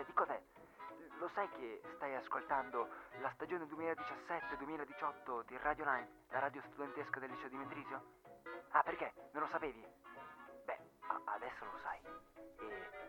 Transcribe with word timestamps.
di 0.00 0.12
cos'è? 0.14 0.40
Lo 1.18 1.30
sai 1.34 1.48
che 1.50 1.82
stai 1.96 2.14
ascoltando 2.16 2.88
la 3.20 3.30
stagione 3.34 3.64
2017-2018 3.66 5.44
di 5.46 5.56
Radio 5.58 5.84
Line, 5.84 6.08
la 6.30 6.38
radio 6.40 6.62
studentesca 6.70 7.20
del 7.20 7.30
liceo 7.30 7.48
di 7.48 7.56
Mendrisio? 7.56 8.02
Ah, 8.70 8.82
perché? 8.82 9.12
Non 9.32 9.42
lo 9.42 9.48
sapevi? 9.50 9.84
Beh, 10.64 10.78
a- 11.08 11.20
adesso 11.34 11.64
lo 11.64 11.78
sai. 11.82 12.00
E 12.58 12.64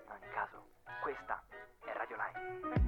in 0.05 0.11
ogni 0.11 0.29
caso, 0.29 0.67
questa 1.01 1.41
è 1.85 1.93
Radio 1.93 2.17
Line. 2.17 2.82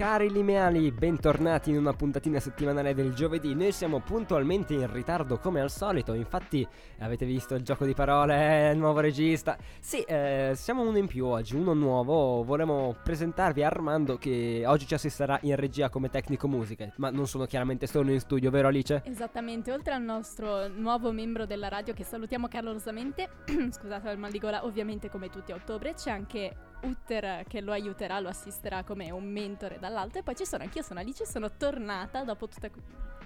Cari 0.00 0.30
limeali, 0.30 0.90
bentornati 0.92 1.68
in 1.68 1.76
una 1.76 1.92
puntatina 1.92 2.40
settimanale 2.40 2.94
del 2.94 3.12
giovedì. 3.12 3.54
Noi 3.54 3.70
siamo 3.70 4.00
puntualmente 4.00 4.72
in 4.72 4.90
ritardo 4.90 5.38
come 5.38 5.60
al 5.60 5.70
solito, 5.70 6.14
infatti 6.14 6.66
avete 7.00 7.26
visto 7.26 7.54
il 7.54 7.62
gioco 7.62 7.84
di 7.84 7.92
parole, 7.92 8.72
nuovo 8.72 9.00
regista. 9.00 9.58
Sì, 9.78 10.00
eh, 10.04 10.52
siamo 10.54 10.88
uno 10.88 10.96
in 10.96 11.06
più 11.06 11.26
oggi, 11.26 11.54
uno 11.54 11.74
nuovo. 11.74 12.42
Vorremmo 12.42 12.96
presentarvi 13.04 13.62
Armando 13.62 14.16
che 14.16 14.62
oggi 14.64 14.86
ci 14.86 14.94
assisterà 14.94 15.38
in 15.42 15.56
regia 15.56 15.90
come 15.90 16.08
tecnico 16.08 16.48
musica, 16.48 16.90
ma 16.96 17.10
non 17.10 17.26
sono 17.26 17.44
chiaramente 17.44 17.86
solo 17.86 18.10
in 18.10 18.20
studio, 18.20 18.50
vero 18.50 18.68
Alice? 18.68 19.02
Esattamente, 19.04 19.70
oltre 19.70 19.92
al 19.92 20.02
nostro 20.02 20.66
nuovo 20.68 21.12
membro 21.12 21.44
della 21.44 21.68
radio 21.68 21.92
che 21.92 22.04
salutiamo 22.04 22.48
calorosamente, 22.48 23.28
scusate 23.68 24.08
il 24.08 24.18
mal 24.18 24.30
di 24.30 24.38
gola, 24.38 24.64
ovviamente 24.64 25.10
come 25.10 25.28
tutti 25.28 25.52
a 25.52 25.56
ottobre, 25.56 25.92
c'è 25.92 26.10
anche 26.10 26.56
Utter 26.82 27.44
che 27.46 27.60
lo 27.60 27.72
aiuterà, 27.72 28.20
lo 28.20 28.28
assisterà 28.28 28.82
come 28.84 29.10
un 29.10 29.24
mentore 29.24 29.78
dall'alto. 29.78 30.18
E 30.18 30.22
poi 30.22 30.36
ci 30.36 30.44
sono 30.44 30.62
anch'io, 30.62 30.82
sono 30.82 31.00
Alice, 31.00 31.26
sono 31.26 31.50
tornata 31.56 32.24
dopo 32.24 32.48
tutta, 32.48 32.70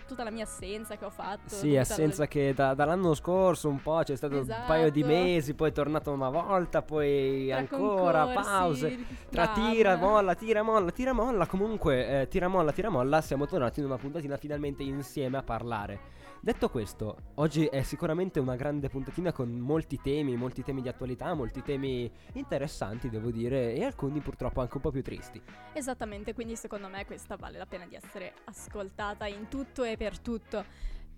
tutta 0.06 0.24
la 0.24 0.30
mia 0.30 0.44
assenza 0.44 0.96
che 0.96 1.04
ho 1.04 1.10
fatto. 1.10 1.48
Sì, 1.48 1.76
assenza 1.76 2.22
la- 2.22 2.28
che 2.28 2.52
da- 2.54 2.74
dall'anno 2.74 3.14
scorso 3.14 3.68
un 3.68 3.80
po' 3.80 4.00
c'è 4.04 4.16
stato 4.16 4.38
un 4.38 4.46
paio 4.66 4.90
di 4.90 5.00
Esatto. 5.00 5.14
mesi, 5.16 5.54
poi 5.54 5.68
è 5.70 5.72
tornato 5.72 6.10
una 6.12 6.30
volta, 6.30 6.82
poi 6.82 7.46
tra 7.48 7.56
ancora 7.58 8.24
concorsi, 8.24 8.48
pause. 8.50 8.98
Tra 9.30 9.46
mamma. 9.54 9.70
tira, 9.70 9.96
molla, 9.96 10.34
tira, 10.34 10.62
molla, 10.62 10.90
tira, 10.90 11.12
molla. 11.12 11.46
Comunque, 11.46 12.22
eh, 12.22 12.28
tira, 12.28 12.48
molla, 12.48 12.72
tira, 12.72 12.88
molla. 12.90 13.20
Siamo 13.20 13.46
tornati 13.46 13.80
in 13.80 13.86
una 13.86 13.96
puntatina 13.96 14.36
finalmente 14.36 14.82
insieme 14.82 15.36
a 15.38 15.42
parlare. 15.42 16.12
Detto 16.44 16.68
questo, 16.68 17.16
oggi 17.36 17.64
è 17.64 17.80
sicuramente 17.80 18.38
una 18.38 18.54
grande 18.54 18.90
puntatina 18.90 19.32
con 19.32 19.48
molti 19.50 19.98
temi, 20.02 20.36
molti 20.36 20.62
temi 20.62 20.82
di 20.82 20.88
attualità, 20.88 21.32
molti 21.32 21.62
temi 21.62 22.10
interessanti, 22.34 23.08
devo 23.08 23.30
dire, 23.30 23.72
e 23.72 23.82
alcuni 23.82 24.20
purtroppo 24.20 24.60
anche 24.60 24.74
un 24.76 24.82
po' 24.82 24.90
più 24.90 25.02
tristi. 25.02 25.40
Esattamente, 25.72 26.34
quindi 26.34 26.54
secondo 26.54 26.88
me 26.88 27.06
questa 27.06 27.36
vale 27.36 27.56
la 27.56 27.64
pena 27.64 27.86
di 27.86 27.94
essere 27.94 28.34
ascoltata 28.44 29.26
in 29.26 29.48
tutto 29.48 29.84
e 29.84 29.93
per 29.96 30.18
tutto. 30.18 30.64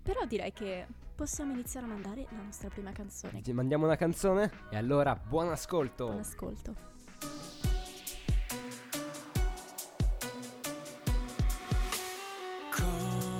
Però 0.01 0.25
direi 0.25 0.53
che 0.53 0.85
possiamo 1.15 1.53
iniziare 1.53 1.85
a 1.85 1.89
mandare 1.89 2.25
la 2.29 2.41
nostra 2.41 2.69
prima 2.69 2.91
canzone. 2.91 3.41
Ci 3.43 3.51
mandiamo 3.51 3.85
una 3.85 3.95
canzone? 3.95 4.51
E 4.69 4.77
allora, 4.77 5.15
buon 5.15 5.49
ascolto! 5.49 6.05
Buon 6.05 6.19
ascolto. 6.19 6.95
Comme 12.69 13.37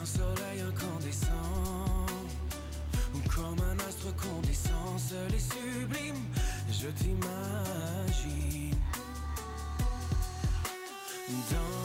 un 0.00 0.06
soleil 0.06 0.66
incandescent 0.66 1.38
Ou 11.50 11.77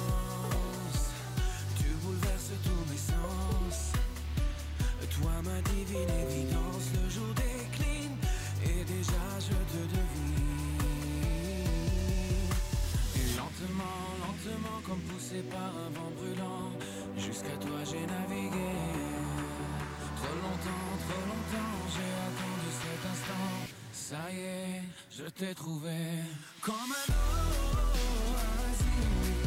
par 15.51 15.71
un 15.85 15.89
vent 15.95 16.11
brûlant, 16.17 16.71
jusqu'à 17.17 17.55
toi 17.59 17.79
j'ai 17.85 18.05
navigué. 18.05 18.73
Trop 20.17 20.35
longtemps, 20.45 20.91
trop 21.05 21.23
longtemps, 21.31 21.75
j'ai 21.93 22.11
attendu 22.27 22.69
cet 22.81 23.01
instant. 23.11 23.47
Ça 23.91 24.31
y 24.31 24.39
est, 24.39 24.83
je 25.11 25.23
t'ai 25.23 25.53
trouvé 25.55 25.97
comme 26.61 26.73
un 26.75 27.13
oasis 28.33 29.42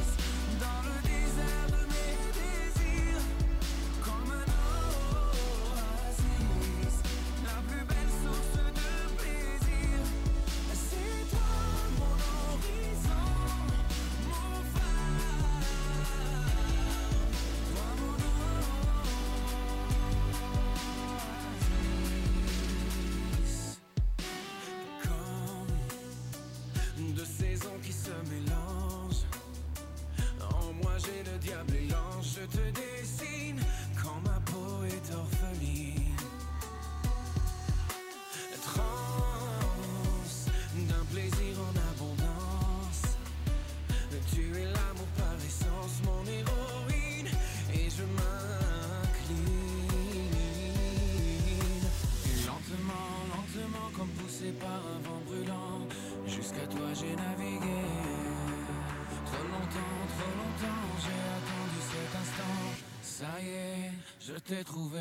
je 64.37 64.41
t'ai 64.41 64.65
trouvé 64.65 65.01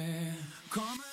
comme 0.69 1.04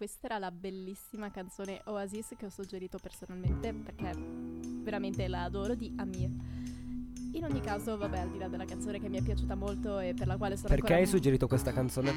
questa 0.00 0.28
era 0.28 0.38
la 0.38 0.50
bellissima 0.50 1.30
canzone 1.30 1.82
Oasis 1.84 2.32
che 2.38 2.46
ho 2.46 2.48
suggerito 2.48 2.96
personalmente 2.96 3.70
perché 3.74 4.14
veramente 4.16 5.28
la 5.28 5.42
adoro 5.42 5.74
di 5.74 5.92
Amir. 5.98 6.30
In 7.32 7.44
ogni 7.44 7.60
caso, 7.60 7.96
vabbè, 7.96 8.18
al 8.18 8.30
di 8.30 8.38
là 8.38 8.48
della 8.48 8.64
canzone 8.64 8.98
che 8.98 9.08
mi 9.08 9.18
è 9.18 9.22
piaciuta 9.22 9.54
molto 9.54 9.98
e 10.00 10.14
per 10.14 10.26
la 10.26 10.36
quale 10.36 10.56
sono 10.56 10.68
Perché 10.68 10.94
hai 10.94 11.06
suggerito 11.06 11.46
questa 11.46 11.72
canzone? 11.72 12.12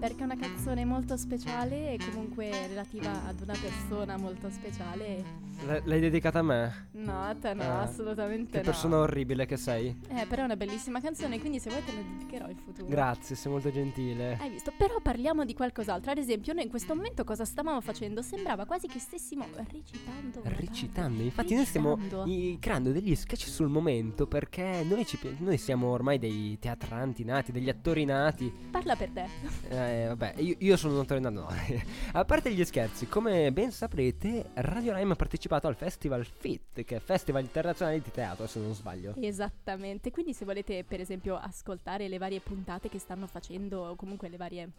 Perché 0.00 0.22
è 0.22 0.24
una 0.24 0.36
canzone 0.36 0.84
molto 0.84 1.16
speciale 1.16 1.92
e 1.92 1.98
comunque 2.10 2.50
relativa 2.66 3.24
ad 3.26 3.40
una 3.40 3.54
persona 3.60 4.16
molto 4.16 4.50
speciale. 4.50 5.44
L- 5.66 5.78
l'hai 5.84 6.00
dedicata 6.00 6.40
a 6.40 6.42
me? 6.42 6.88
No, 6.92 7.22
a 7.22 7.34
te 7.34 7.54
no, 7.54 7.62
Ah, 7.62 7.82
assolutamente 7.82 8.50
Che 8.50 8.56
no. 8.58 8.62
persona 8.64 8.98
orribile 8.98 9.46
che 9.46 9.56
sei. 9.56 9.96
Eh, 10.08 10.26
però 10.26 10.42
è 10.42 10.44
una 10.44 10.56
bellissima 10.56 11.00
canzone, 11.00 11.38
quindi 11.38 11.60
se 11.60 11.70
vuoi 11.70 11.82
te 11.84 11.92
la 11.94 12.00
dedicherò 12.02 12.48
in 12.48 12.56
futuro. 12.56 12.86
Grazie, 12.88 13.36
sei 13.36 13.50
molto 13.52 13.70
gentile. 13.70 14.36
Hai 14.40 14.50
visto? 14.50 14.72
Però 14.76 14.96
parliamo 15.00 15.44
di 15.44 15.54
qualcos'altro. 15.54 16.10
Ad 16.10 16.18
esempio, 16.18 16.52
noi 16.52 16.64
in 16.64 16.70
questo 16.70 16.94
momento 16.94 17.22
cosa 17.24 17.44
stavamo 17.44 17.80
facendo? 17.80 18.20
Sembrava 18.20 18.64
quasi 18.66 18.88
che 18.88 18.98
stessimo 18.98 19.46
recitando. 19.54 20.40
Recitando, 20.42 21.22
infatti 21.22 21.54
noi 21.54 21.64
stiamo 21.64 21.94
Recitando. 21.94 22.30
i- 22.30 22.56
creando 22.60 22.90
degli 22.90 23.14
sketch 23.14 23.46
sul 23.48 23.68
momento 23.68 24.26
perché 24.26 24.55
noi, 24.62 25.06
ci 25.06 25.18
noi 25.38 25.58
siamo 25.58 25.88
ormai 25.88 26.18
dei 26.18 26.58
teatranti 26.58 27.24
nati, 27.24 27.52
degli 27.52 27.68
attori 27.68 28.04
nati. 28.04 28.52
Parla 28.70 28.96
per 28.96 29.10
te. 29.10 29.26
Eh, 29.68 30.06
vabbè, 30.08 30.34
io, 30.38 30.56
io 30.58 30.76
sono 30.76 30.94
un 30.94 31.00
attore 31.00 31.20
nato. 31.20 31.34
No. 31.34 31.48
A 32.12 32.24
parte 32.24 32.52
gli 32.52 32.64
scherzi, 32.64 33.06
come 33.06 33.52
ben 33.52 33.70
saprete, 33.70 34.50
Radio 34.54 34.94
Lime 34.94 35.12
ha 35.12 35.16
partecipato 35.16 35.66
al 35.66 35.76
Festival 35.76 36.24
FIT, 36.24 36.84
che 36.84 36.96
è 36.96 37.00
Festival 37.00 37.42
Internazionale 37.42 38.00
di 38.00 38.10
Teatro, 38.10 38.46
se 38.46 38.60
non 38.60 38.74
sbaglio. 38.74 39.14
Esattamente. 39.20 40.10
Quindi, 40.10 40.32
se 40.32 40.44
volete, 40.44 40.84
per 40.84 41.00
esempio, 41.00 41.36
ascoltare 41.36 42.08
le 42.08 42.18
varie 42.18 42.40
puntate 42.40 42.88
che 42.88 42.98
stanno 42.98 43.26
facendo, 43.26 43.82
o 43.82 43.96
comunque 43.96 44.28
le 44.28 44.36
varie. 44.36 44.70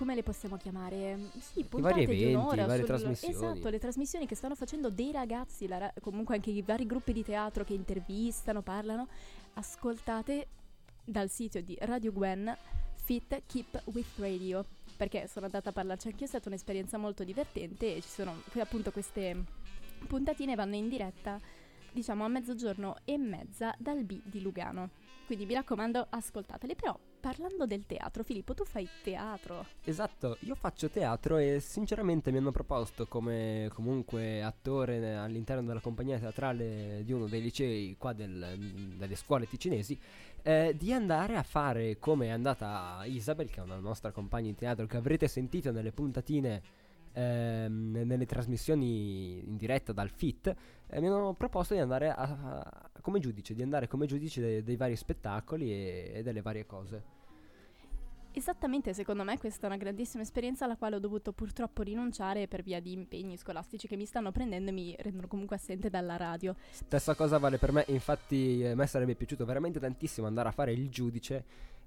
Come 0.00 0.14
le 0.14 0.22
possiamo 0.22 0.56
chiamare? 0.56 1.28
Sì, 1.40 1.62
puntate 1.62 1.92
vari 1.94 2.06
di 2.06 2.22
eventi, 2.22 2.32
un'ora 2.34 2.74
sul- 2.74 2.84
trasmissioni. 2.86 3.34
Esatto, 3.34 3.68
le 3.68 3.78
trasmissioni 3.78 4.26
che 4.26 4.34
stanno 4.34 4.54
facendo 4.54 4.88
dei 4.88 5.12
ragazzi, 5.12 5.66
ra- 5.66 5.92
comunque 6.00 6.36
anche 6.36 6.48
i 6.48 6.62
vari 6.62 6.86
gruppi 6.86 7.12
di 7.12 7.22
teatro 7.22 7.64
che 7.64 7.74
intervistano, 7.74 8.62
parlano. 8.62 9.08
Ascoltate 9.52 10.46
dal 11.04 11.28
sito 11.28 11.60
di 11.60 11.76
Radio 11.82 12.14
Gwen 12.14 12.56
Fit 12.94 13.42
Keep 13.44 13.82
with 13.92 14.06
Radio. 14.16 14.64
Perché 14.96 15.28
sono 15.28 15.44
andata 15.44 15.68
a 15.68 15.72
parlarci 15.72 16.08
anch'io, 16.08 16.24
è 16.24 16.28
stata 16.28 16.48
un'esperienza 16.48 16.96
molto 16.96 17.22
divertente 17.22 17.96
e 17.96 18.00
ci 18.00 18.08
sono 18.08 18.40
appunto 18.54 18.92
queste 18.92 19.36
puntatine 20.06 20.54
vanno 20.54 20.76
in 20.76 20.88
diretta 20.88 21.38
diciamo 21.92 22.24
a 22.24 22.28
mezzogiorno 22.28 22.96
e 23.04 23.18
mezza 23.18 23.74
dal 23.76 24.02
B 24.04 24.18
di 24.24 24.40
Lugano. 24.40 25.09
Quindi 25.30 25.46
mi 25.46 25.54
raccomando, 25.54 26.08
ascoltateli. 26.10 26.74
Però 26.74 26.98
parlando 27.20 27.64
del 27.64 27.86
teatro, 27.86 28.24
Filippo, 28.24 28.52
tu 28.52 28.64
fai 28.64 28.88
teatro. 29.00 29.64
Esatto, 29.84 30.36
io 30.40 30.56
faccio 30.56 30.90
teatro 30.90 31.36
e 31.36 31.60
sinceramente 31.60 32.32
mi 32.32 32.38
hanno 32.38 32.50
proposto 32.50 33.06
come 33.06 33.70
comunque 33.72 34.42
attore 34.42 35.14
all'interno 35.14 35.62
della 35.62 35.78
compagnia 35.78 36.18
teatrale 36.18 37.02
di 37.04 37.12
uno 37.12 37.28
dei 37.28 37.42
licei 37.42 37.94
qua 37.96 38.12
del- 38.12 38.96
delle 38.96 39.14
scuole 39.14 39.46
ticinesi 39.46 39.96
eh, 40.42 40.74
di 40.76 40.92
andare 40.92 41.36
a 41.36 41.44
fare 41.44 42.00
come 42.00 42.26
è 42.26 42.30
andata 42.30 43.00
Isabel, 43.04 43.50
che 43.50 43.60
è 43.60 43.62
una 43.62 43.78
nostra 43.78 44.10
compagna 44.10 44.48
di 44.48 44.56
teatro 44.56 44.86
che 44.86 44.96
avrete 44.96 45.28
sentito 45.28 45.70
nelle 45.70 45.92
puntatine 45.92 46.62
ehm, 47.12 48.02
nelle 48.04 48.26
trasmissioni 48.26 49.46
in 49.46 49.56
diretta 49.56 49.92
dal 49.92 50.10
FIT, 50.10 50.54
eh, 50.88 51.00
mi 51.00 51.06
hanno 51.06 51.34
proposto 51.34 51.74
di 51.74 51.80
andare 51.80 52.10
a- 52.10 52.14
a- 52.16 52.90
come 53.00 53.18
giudice, 53.20 53.54
di 53.54 53.62
andare 53.62 53.88
come 53.88 54.06
giudice 54.06 54.40
dei, 54.40 54.62
dei 54.62 54.76
vari 54.76 54.96
spettacoli 54.96 55.70
e, 55.72 56.12
e 56.16 56.22
delle 56.22 56.42
varie 56.42 56.66
cose. 56.66 57.18
Esattamente, 58.32 58.94
secondo 58.94 59.24
me 59.24 59.38
questa 59.38 59.64
è 59.64 59.66
una 59.66 59.76
grandissima 59.76 60.22
esperienza 60.22 60.64
alla 60.64 60.76
quale 60.76 60.94
ho 60.94 61.00
dovuto 61.00 61.32
purtroppo 61.32 61.82
rinunciare 61.82 62.46
per 62.46 62.62
via 62.62 62.78
di 62.80 62.92
impegni 62.92 63.36
scolastici 63.36 63.88
che 63.88 63.96
mi 63.96 64.04
stanno 64.04 64.30
prendendo 64.30 64.70
e 64.70 64.72
mi 64.72 64.94
rendono 65.00 65.26
comunque 65.26 65.56
assente 65.56 65.90
dalla 65.90 66.16
radio. 66.16 66.54
Stessa 66.70 67.16
cosa 67.16 67.38
vale 67.38 67.58
per 67.58 67.72
me, 67.72 67.84
infatti 67.88 68.62
eh, 68.62 68.68
a 68.70 68.74
me 68.76 68.86
sarebbe 68.86 69.16
piaciuto 69.16 69.44
veramente 69.44 69.80
tantissimo 69.80 70.28
andare 70.28 70.48
a 70.48 70.52
fare 70.52 70.72
il 70.72 70.88
giudice, 70.90 71.44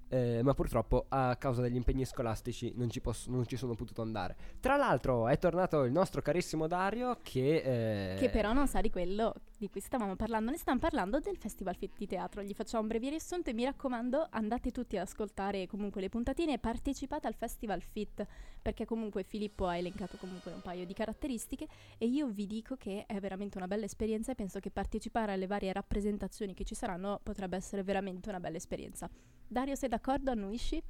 eh, 0.08 0.40
ma 0.42 0.54
purtroppo 0.54 1.06
a 1.08 1.36
causa 1.36 1.62
degli 1.62 1.76
impegni 1.76 2.04
scolastici 2.04 2.72
non 2.76 2.90
ci, 2.90 3.00
posso- 3.00 3.30
non 3.30 3.46
ci 3.46 3.56
sono 3.56 3.74
potuto 3.74 4.02
andare. 4.02 4.36
Tra 4.60 4.76
l'altro 4.76 5.28
è 5.28 5.38
tornato 5.38 5.84
il 5.84 5.92
nostro 5.92 6.20
carissimo 6.22 6.66
Dario 6.66 7.18
che... 7.22 8.12
eh, 8.14 8.16
Che 8.18 8.28
però 8.30 8.52
non 8.52 8.66
sa 8.68 8.80
di 8.80 8.90
quello 8.90 9.34
di 9.58 9.68
cui 9.68 9.80
stavamo 9.80 10.16
parlando. 10.16 10.50
Ne 10.50 10.56
stiamo 10.56 10.78
parlando 10.78 11.20
del 11.20 11.36
Festival 11.36 11.76
Fit 11.76 11.96
di 11.96 12.06
Teatro. 12.06 12.42
Gli 12.42 12.54
facciamo 12.54 12.82
un 12.82 12.88
breve 12.88 13.10
riassunto 13.10 13.50
e 13.50 13.52
mi 13.52 13.64
raccomando 13.64 14.26
andate 14.30 14.70
tutti 14.70 14.96
ad 14.96 15.06
ascoltare 15.06 15.66
comunque 15.66 16.00
le 16.00 16.08
puntatine 16.08 16.54
e 16.54 16.58
partecipate 16.58 17.26
al 17.26 17.34
Festival 17.34 17.82
Fit 17.82 18.26
perché 18.60 18.84
comunque 18.84 19.22
Filippo 19.22 19.66
ha 19.66 19.76
elencato 19.76 20.16
comunque 20.16 20.52
un 20.52 20.60
paio 20.62 20.86
di 20.86 20.92
caratteristiche 20.94 21.66
e 21.98 22.06
io 22.06 22.26
vi 22.28 22.46
dico 22.46 22.76
che 22.76 23.04
è 23.06 23.20
veramente 23.20 23.58
una 23.58 23.68
bella 23.68 23.84
esperienza 23.84 24.32
e 24.32 24.34
penso 24.34 24.60
che 24.60 24.70
partecipare 24.70 25.32
alle 25.32 25.46
varie 25.46 25.72
rappresentazioni 25.72 26.54
che 26.54 26.64
ci 26.64 26.74
saranno 26.74 27.20
potrebbe 27.22 27.56
essere 27.56 27.82
veramente 27.82 28.28
una 28.28 28.40
bella 28.40 28.56
esperienza. 28.56 29.08
Dario 29.46 29.74
sei 29.74 29.88
d'accordo? 29.88 30.30
Annuisci? 30.30 30.82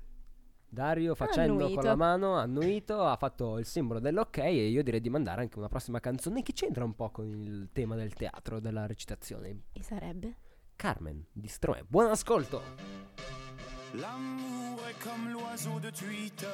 Dario 0.75 1.15
facendo 1.15 1.63
Annuito. 1.63 1.81
con 1.81 1.85
la 1.85 1.97
mano, 1.97 2.35
annuito, 2.35 3.03
ha 3.03 3.17
fatto 3.17 3.59
il 3.59 3.65
simbolo 3.65 4.01
dell'ok 4.01 4.39
e 4.39 4.69
io 4.69 4.83
direi 4.83 5.01
di 5.01 5.09
mandare 5.09 5.41
anche 5.41 5.57
una 5.57 5.69
prossima 5.69 6.01
canzone 6.01 6.43
che 6.43 6.53
c'entra 6.53 6.85
un 6.85 6.95
po' 6.95 7.11
con 7.11 7.27
il 7.27 7.71
tema 7.73 7.95
del 7.97 8.13
teatro, 8.13 8.61
della 8.61 8.85
recitazione. 8.85 9.63
E 9.73 9.83
sarebbe? 9.83 10.37
Carmen 10.77 11.25
di 11.33 11.49
Stromae. 11.49 11.85
Buon 11.87 12.11
ascolto! 12.11 13.44
L'amour 13.95 14.81
est 14.91 15.05
comme 15.05 15.31
l'oiseau 15.31 15.79
de 15.79 15.89
Twitter. 15.91 16.47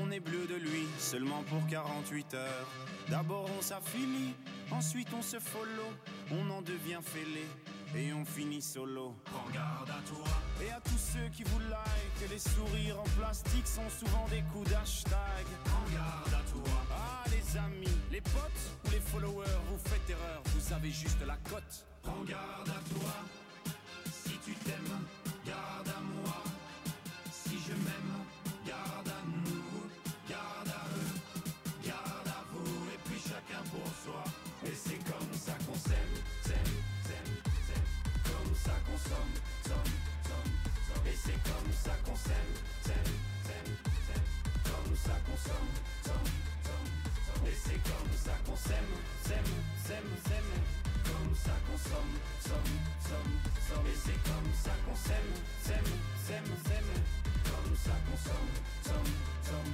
On 0.00 0.12
est 0.12 0.20
bleu 0.20 0.46
de 0.46 0.54
lui 0.54 0.86
seulement 0.96 1.42
pour 1.48 1.66
48 1.66 2.34
heures. 2.34 2.68
D'abord 3.08 3.50
on 3.58 3.60
s'affilie, 3.60 4.34
ensuite 4.70 5.08
on 5.12 5.22
se 5.22 5.40
follow. 5.40 5.90
On 6.30 6.48
en 6.50 6.62
devient 6.62 7.00
fêlé 7.02 7.46
et 7.96 8.12
on 8.12 8.24
finit 8.24 8.62
solo. 8.62 9.16
Prends 9.24 9.50
garde 9.52 9.90
à 9.90 10.00
toi. 10.08 10.24
Et 10.64 10.70
à 10.70 10.80
tous 10.80 10.98
ceux 10.98 11.28
qui 11.30 11.42
vous 11.42 11.58
like, 11.58 12.30
les 12.30 12.38
sourires 12.38 13.00
en 13.00 13.20
plastique 13.20 13.66
sont 13.66 13.90
souvent 13.90 14.26
des 14.30 14.42
coups 14.52 14.70
d'hashtag. 14.70 15.46
Prends 15.64 15.92
garde 15.92 16.32
à 16.32 16.48
toi. 16.48 16.72
Ah 16.92 17.24
les 17.28 17.58
amis, 17.58 17.98
les 18.12 18.20
potes 18.20 18.70
ou 18.86 18.90
les 18.90 19.00
followers, 19.00 19.58
vous 19.68 19.78
faites 19.78 20.10
erreur, 20.10 20.42
vous 20.54 20.72
avez 20.72 20.92
juste 20.92 21.26
la 21.26 21.36
cote. 21.50 21.86
Prends 22.02 22.22
garde 22.22 22.68
à 22.68 22.94
toi. 22.94 23.14
Si 24.12 24.38
tu 24.44 24.54
t'aimes, 24.54 25.06
garde 25.44 25.88
à 25.88 26.00
moi. 26.00 26.51
Comme 47.84 48.12
ça 48.16 48.32
qu'on 48.44 48.56
s'aime, 48.56 48.92
s'aime, 49.24 49.52
s'aime, 49.84 50.12
s'aime, 50.26 50.52
comme 51.04 51.34
ça 51.34 51.54
qu'on 51.66 51.78
somme, 51.78 52.14
somme, 52.40 52.74
somme. 53.08 53.86
Et 53.86 53.96
c'est 53.96 54.20
comme 54.24 54.50
ça 54.54 54.74
qu'on 54.84 54.96
s'aime, 54.96 55.32
s'aime, 55.62 55.92
s'aime, 56.26 56.52
s'aime, 56.66 56.92
comme 57.44 57.76
ça 57.76 57.96
qu'on 58.06 58.16
somme, 58.16 58.52
somme, 58.82 59.12
somme. 59.44 59.72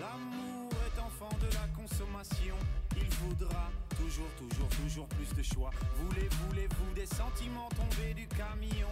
L'amour 0.00 0.70
est 0.86 1.00
enfant 1.00 1.34
de 1.40 1.48
la 1.54 1.66
consommation. 1.74 2.56
Il 2.96 3.08
voudra 3.22 3.70
toujours, 3.96 4.30
toujours, 4.38 4.68
toujours 4.68 5.08
plus 5.08 5.34
de 5.34 5.42
choix. 5.42 5.70
Voulez, 5.96 6.28
voulez-vous 6.46 6.94
des 6.94 7.06
sentiments 7.06 7.68
tombés 7.70 8.14
du 8.14 8.26
camion? 8.28 8.88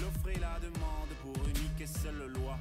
L'offre 0.00 0.28
et 0.28 0.38
la 0.38 0.58
demande 0.60 1.12
pour 1.22 1.36
unique 1.48 1.80
et 1.80 1.86
seule 1.86 2.26
loi. 2.32 2.58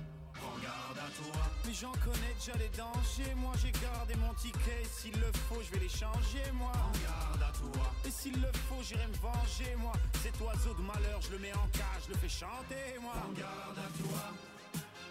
Toi. 1.17 1.41
Mais 1.65 1.73
j'en 1.73 1.91
connais 1.91 2.33
déjà 2.39 2.53
les 2.57 2.69
dangers. 2.77 3.35
Moi 3.35 3.53
j'ai 3.61 3.71
gardé 3.71 4.15
mon 4.15 4.33
ticket. 4.33 4.83
S'il 4.91 5.13
le 5.19 5.31
faut, 5.47 5.61
je 5.61 5.71
vais 5.71 5.83
les 5.83 5.89
changer, 5.89 6.45
moi. 6.53 6.71
Prends 6.73 6.99
garde 7.03 7.43
à 7.43 7.51
toi. 7.57 7.91
Et 8.05 8.11
s'il 8.11 8.39
le 8.39 8.51
faut, 8.67 8.81
j'irai 8.83 9.07
me 9.07 9.17
venger, 9.17 9.75
moi. 9.77 9.93
Cet 10.21 10.39
oiseau 10.41 10.73
de 10.73 10.81
malheur, 10.81 11.19
je 11.21 11.31
le 11.31 11.39
mets 11.39 11.53
en 11.53 11.67
cage, 11.73 12.07
je 12.07 12.13
le 12.13 12.17
fais 12.17 12.29
chanter, 12.29 12.99
moi. 13.01 13.13
Prends 13.15 13.33
garde 13.33 13.77
à 13.77 13.89
toi. 13.97 14.23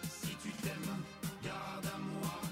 Si 0.08 0.34
tu 0.42 0.50
t'aimes, 0.62 1.02
garde 1.42 1.86
à 1.86 1.98
moi. 1.98 2.49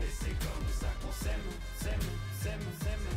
Et 0.00 0.10
c'est 0.10 0.38
comme 0.38 0.68
ça 0.70 0.86
qu'on 1.02 1.12
s'aime, 1.12 1.48
s'aime, 1.82 2.08
s'aime, 2.40 2.68
s'aime. 2.82 3.08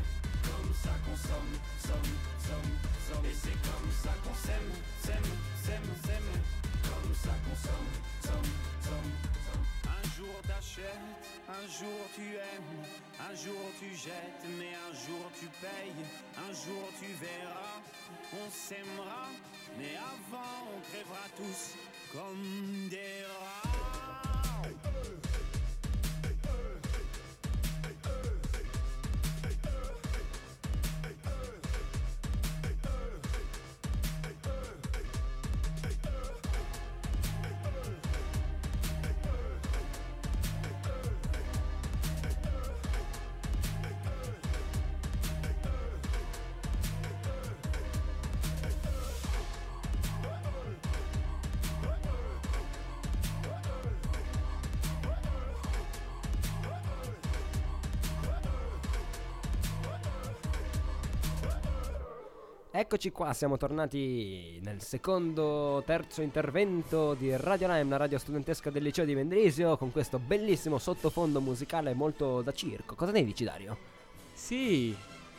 Comme 0.43 0.73
ça 0.73 0.93
qu'on 1.05 1.15
somme, 1.15 1.53
somme, 1.77 2.13
somme, 2.47 2.71
somme. 3.07 3.25
Et 3.25 3.33
c'est 3.33 3.59
comme 3.61 3.91
ça 4.03 4.13
qu'on 4.23 4.35
s'aime, 4.35 4.71
s'aime, 5.03 5.31
s'aime, 5.63 5.89
s'aime. 6.05 6.31
Comme 6.83 7.13
ça 7.13 7.33
qu'on 7.43 7.55
somme, 7.55 7.91
somme, 8.25 8.51
somme. 8.81 9.11
Un 9.85 10.03
jour 10.17 10.41
t'achètes, 10.47 11.07
un 11.47 11.67
jour 11.67 12.01
tu 12.15 12.35
aimes, 12.35 12.83
un 13.19 13.35
jour 13.35 13.63
tu 13.79 13.95
jettes, 13.95 14.45
mais 14.57 14.73
un 14.89 14.93
jour 14.93 15.31
tu 15.39 15.45
payes, 15.61 16.05
un 16.37 16.51
jour 16.53 16.89
tu 16.99 17.07
verras, 17.21 17.79
on 18.33 18.49
s'aimera, 18.49 19.29
mais 19.77 19.95
avant 19.95 20.73
on 20.75 20.81
crèvera 20.89 21.27
tous 21.37 21.75
comme 22.13 22.89
des 22.89 23.23
rats. 23.39 23.70
Hey. 24.63 25.40
Eccoci 62.73 63.11
qua, 63.11 63.33
siamo 63.33 63.57
tornati 63.57 64.57
nel 64.63 64.81
secondo, 64.81 65.83
terzo 65.85 66.21
intervento 66.21 67.13
di 67.15 67.35
Radio 67.35 67.67
Lime, 67.67 67.89
la 67.89 67.97
radio 67.97 68.17
studentesca 68.17 68.69
del 68.69 68.81
liceo 68.83 69.03
di 69.03 69.13
Mendrisio, 69.13 69.75
con 69.75 69.91
questo 69.91 70.19
bellissimo 70.19 70.77
sottofondo 70.77 71.41
musicale 71.41 71.93
molto 71.93 72.41
da 72.41 72.53
circo. 72.53 72.95
Cosa 72.95 73.11
ne 73.11 73.25
dici 73.25 73.43
Dario? 73.43 73.77
Sì, 74.33 74.95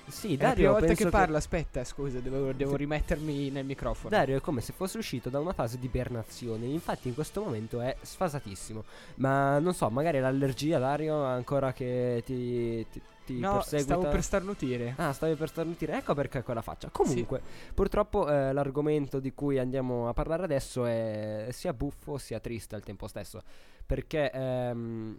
Sì, 0.07 0.35
è 0.35 0.37
la 0.37 0.49
Dario, 0.49 0.55
prima 0.55 0.71
volta 0.73 0.87
penso 0.89 1.05
che 1.05 1.11
parlo, 1.11 1.37
aspetta, 1.37 1.85
scusa, 1.85 2.19
devo, 2.21 2.53
devo 2.53 2.77
rimettermi 2.77 3.51
nel 3.51 3.65
microfono. 3.65 4.11
Dario 4.11 4.37
è 4.37 4.41
come 4.41 4.61
se 4.61 4.73
fosse 4.73 4.99
uscito 4.99 5.31
da 5.31 5.39
una 5.39 5.53
fase 5.53 5.79
di 5.79 5.87
ibernazione, 5.87 6.67
infatti 6.67 7.09
in 7.09 7.15
questo 7.15 7.41
momento 7.43 7.81
è 7.81 7.97
sfasatissimo. 8.01 8.85
Ma 9.17 9.59
non 9.59 9.75
so, 9.75 9.89
magari 9.91 10.19
l'allergia 10.21 10.79
Dario 10.79 11.23
ancora 11.25 11.73
che 11.73 12.23
ti, 12.27 12.85
ti, 12.91 13.01
ti 13.25 13.39
no, 13.39 13.55
perseguita. 13.55 13.95
stavo 13.95 14.09
per 14.09 14.23
starnutire. 14.23 14.95
Ah, 14.97 15.13
stavi 15.13 15.35
per 15.35 15.49
starnutire, 15.49 15.97
ecco 15.97 16.15
perché 16.15 16.43
quella 16.43 16.63
faccia. 16.63 16.89
Comunque, 16.91 17.41
purtroppo 17.75 18.29
eh, 18.29 18.53
l'argomento 18.53 19.21
di 19.21 19.33
cui 19.33 19.59
andiamo 19.59 20.09
a 20.09 20.13
parlare 20.13 20.45
adesso 20.45 20.85
è 20.87 21.49
sia 21.51 21.73
buffo 21.73 22.19
sia 22.19 22.41
triste 22.41 22.75
al 22.75 22.83
tempo 22.83 23.07
stesso. 23.07 23.43
Perché 23.87 24.31
ehm, 24.31 25.17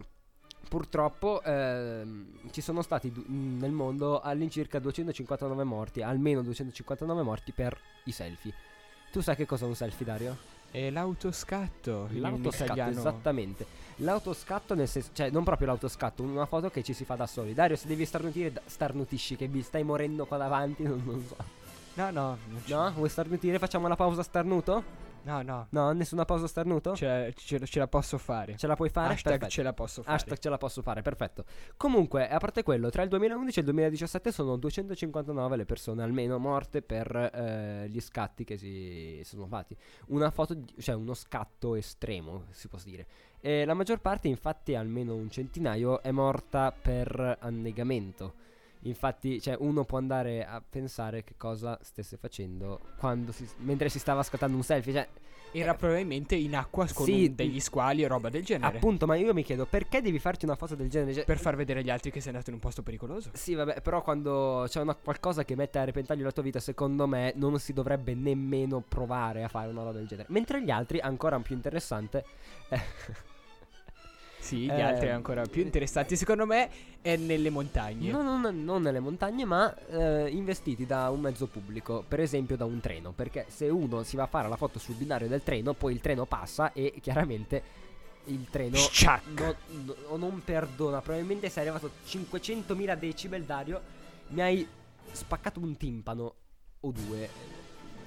purtroppo 0.68 1.42
ehm, 1.42 2.50
ci 2.50 2.60
sono 2.60 2.82
stati 2.82 3.10
du- 3.12 3.24
mh, 3.26 3.58
nel 3.58 3.72
mondo 3.72 4.20
all'incirca 4.20 4.78
259 4.78 5.64
morti, 5.64 6.02
almeno 6.02 6.42
259 6.42 7.22
morti 7.22 7.52
per 7.52 7.78
i 8.04 8.12
selfie. 8.12 8.52
Tu 9.12 9.20
sai 9.20 9.36
che 9.36 9.46
cosa 9.46 9.64
è 9.64 9.68
un 9.68 9.76
selfie, 9.76 10.04
Dario? 10.04 10.36
E 10.76 10.90
l'autoscatto, 10.90 12.08
L'autoscatto, 12.14 12.90
esattamente. 12.90 13.64
L'autoscatto 13.98 14.74
nel 14.74 14.88
senso, 14.88 15.10
cioè 15.12 15.30
non 15.30 15.44
proprio 15.44 15.68
l'autoscatto, 15.68 16.24
una 16.24 16.46
foto 16.46 16.68
che 16.68 16.82
ci 16.82 16.92
si 16.92 17.04
fa 17.04 17.14
da 17.14 17.28
soli. 17.28 17.54
Dario, 17.54 17.76
se 17.76 17.86
devi 17.86 18.04
starnutire, 18.04 18.60
starnutisci, 18.66 19.36
che 19.36 19.46
mi 19.46 19.62
stai 19.62 19.84
morendo 19.84 20.26
qua 20.26 20.36
davanti, 20.36 20.82
non, 20.86 21.00
non 21.04 21.24
so. 21.24 21.36
No, 21.94 22.10
no, 22.10 22.38
No? 22.66 22.90
Vuoi 22.90 23.08
starnutire? 23.08 23.60
Facciamo 23.60 23.86
la 23.86 23.94
pausa 23.94 24.24
starnuto? 24.24 24.82
No, 25.24 25.42
no. 25.42 25.66
No, 25.70 25.92
nessuna 25.92 26.24
pausa 26.24 26.46
starnuto? 26.46 26.94
Ce, 26.94 27.32
ce- 27.36 27.64
ce 27.66 27.78
la 27.78 27.88
posso 27.88 28.18
fare. 28.18 28.56
Ce 28.56 28.66
la 28.66 28.76
puoi 28.76 28.88
fare? 28.90 29.14
Hashtag 29.14 29.32
Perfetto. 29.32 29.50
ce 29.52 29.62
la 29.62 29.72
posso 29.72 30.02
fare. 30.02 30.16
Hashtag 30.16 30.38
ce 30.38 30.48
la 30.48 30.58
posso 30.58 30.82
fare, 30.82 31.02
perfetto. 31.02 31.44
Comunque, 31.76 32.28
a 32.28 32.38
parte 32.38 32.62
quello, 32.62 32.90
tra 32.90 33.02
il 33.02 33.08
2011 33.08 33.58
e 33.58 33.60
il 33.62 33.66
2017 33.68 34.32
sono 34.32 34.56
259 34.56 35.56
le 35.56 35.64
persone 35.64 36.02
almeno 36.02 36.38
morte 36.38 36.82
per 36.82 37.14
eh, 37.16 37.86
gli 37.88 38.00
scatti 38.00 38.44
che 38.44 38.56
si 38.56 39.20
sono 39.24 39.46
fatti. 39.46 39.76
Una 40.08 40.30
foto, 40.30 40.54
di- 40.54 40.74
cioè 40.78 40.94
uno 40.94 41.14
scatto 41.14 41.74
estremo, 41.74 42.44
si 42.50 42.68
può 42.68 42.78
dire. 42.84 43.06
E 43.40 43.64
la 43.64 43.74
maggior 43.74 44.00
parte, 44.00 44.28
infatti, 44.28 44.74
almeno 44.74 45.14
un 45.14 45.30
centinaio, 45.30 46.02
è 46.02 46.10
morta 46.10 46.72
per 46.72 47.38
annegamento. 47.40 48.34
Infatti, 48.86 49.40
cioè, 49.40 49.56
uno 49.58 49.84
può 49.84 49.98
andare 49.98 50.44
a 50.44 50.62
pensare 50.66 51.24
che 51.24 51.34
cosa 51.36 51.78
stesse 51.82 52.16
facendo 52.16 52.80
si- 53.30 53.48
mentre 53.58 53.88
si 53.88 53.98
stava 53.98 54.22
scattando 54.22 54.56
un 54.56 54.62
selfie. 54.62 54.92
Cioè, 54.92 55.08
Era 55.56 55.74
probabilmente 55.74 56.34
in 56.34 56.56
acqua 56.56 56.84
con 56.92 57.06
Sì, 57.06 57.32
degli 57.32 57.60
squali 57.60 58.02
e 58.02 58.08
roba 58.08 58.28
del 58.28 58.44
genere. 58.44 58.76
appunto, 58.76 59.06
ma 59.06 59.14
io 59.14 59.32
mi 59.32 59.44
chiedo 59.44 59.66
perché 59.66 60.02
devi 60.02 60.18
farti 60.18 60.44
una 60.44 60.56
foto 60.56 60.74
del 60.74 60.90
genere? 60.90 61.14
Cioè, 61.14 61.24
Per 61.24 61.38
far 61.38 61.54
vedere 61.54 61.78
agli 61.80 61.90
altri 61.90 62.10
che 62.10 62.18
sei 62.20 62.30
andato 62.30 62.50
in 62.50 62.56
un 62.56 62.60
posto 62.60 62.82
pericoloso. 62.82 63.30
Sì, 63.34 63.54
vabbè, 63.54 63.80
però 63.80 64.02
quando 64.02 64.64
c'è 64.68 64.80
una 64.80 64.94
qualcosa 64.96 65.44
che 65.44 65.54
mette 65.54 65.78
a 65.78 65.84
repentaglio 65.84 66.24
la 66.24 66.32
tua 66.32 66.42
vita, 66.42 66.58
secondo 66.58 67.06
me 67.06 67.32
non 67.36 67.56
si 67.60 67.72
dovrebbe 67.72 68.14
nemmeno 68.14 68.80
provare 68.80 69.44
a 69.44 69.48
fare 69.48 69.68
una 69.70 69.82
roba 69.84 69.92
del 69.98 70.08
genere. 70.08 70.26
Mentre 70.30 70.60
gli 70.62 70.70
altri, 70.70 70.98
ancora 70.98 71.38
più 71.38 71.54
interessante, 71.54 72.24
eh, 72.70 72.80
Sì, 74.44 74.58
gli 74.66 74.68
Eh, 74.70 74.82
altri 74.82 75.08
ancora 75.08 75.46
più 75.46 75.62
interessanti. 75.62 76.16
Secondo 76.16 76.44
me 76.44 76.68
è 77.00 77.16
nelle 77.16 77.48
montagne. 77.48 78.10
no, 78.10 78.20
no, 78.22 78.38
no, 78.38 78.50
non 78.50 78.82
nelle 78.82 79.00
montagne, 79.00 79.46
ma 79.46 79.74
eh, 79.86 80.28
investiti 80.28 80.84
da 80.84 81.08
un 81.08 81.20
mezzo 81.20 81.46
pubblico, 81.46 82.04
per 82.06 82.20
esempio 82.20 82.54
da 82.54 82.66
un 82.66 82.78
treno. 82.78 83.12
Perché 83.12 83.46
se 83.48 83.70
uno 83.70 84.02
si 84.02 84.16
va 84.16 84.24
a 84.24 84.26
fare 84.26 84.48
la 84.50 84.56
foto 84.56 84.78
sul 84.78 84.96
binario 84.96 85.28
del 85.28 85.42
treno, 85.42 85.72
poi 85.72 85.94
il 85.94 86.00
treno 86.00 86.26
passa 86.26 86.74
e 86.74 86.92
chiaramente 87.00 87.62
il 88.26 88.46
treno 88.50 88.76
no- 89.34 89.54
no- 90.08 90.16
non 90.18 90.42
perdona. 90.44 91.00
Probabilmente 91.00 91.48
sei 91.48 91.62
arrivato 91.66 91.86
a 91.86 91.90
500.000 92.06 92.94
decibel, 92.98 93.44
Dario. 93.44 93.80
Mi 94.28 94.42
hai 94.42 94.68
spaccato 95.10 95.58
un 95.58 95.74
timpano 95.78 96.34
o 96.80 96.90
due. 96.90 97.28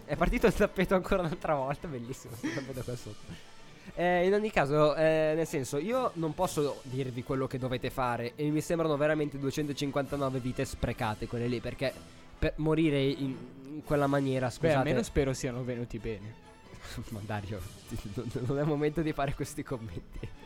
È 0.06 0.16
partito 0.16 0.46
il 0.46 0.54
tappeto 0.54 0.94
ancora 0.94 1.24
un'altra 1.24 1.56
volta, 1.56 1.88
bellissimo. 1.88 2.36
sto 2.36 2.48
tappeto 2.54 2.84
qua 2.84 2.96
sotto. 2.96 3.56
Eh, 3.96 4.26
in 4.26 4.34
ogni 4.34 4.52
caso, 4.52 4.96
eh, 4.96 5.34
nel 5.36 5.48
senso, 5.48 5.78
io 5.78 6.12
non 6.16 6.34
posso 6.34 6.82
dirvi 6.84 7.24
quello 7.24 7.48
che 7.48 7.58
dovete 7.58 7.90
fare. 7.90 8.34
E 8.36 8.50
mi 8.50 8.62
sembrano 8.62 8.98
veramente 8.98 9.38
259 9.38 10.40
vite 10.40 10.66
sprecate 10.66 11.28
quelle 11.28 11.48
lì. 11.48 11.60
Perché 11.60 11.94
per 12.38 12.54
morire 12.58 13.02
in, 13.02 13.36
in 13.66 13.84
quella 13.84 14.08
maniera, 14.08 14.48
Beh, 14.48 14.52
scusate. 14.54 14.76
almeno 14.76 15.04
spero 15.04 15.34
siano 15.34 15.64
venuti 15.64 15.98
bene. 16.00 16.46
Ma 17.10 17.20
Dario, 17.26 17.60
non 18.46 18.58
è 18.58 18.62
il 18.62 18.68
momento 18.68 19.02
di 19.02 19.12
fare 19.14 19.34
questi 19.34 19.64
commenti. 19.64 20.46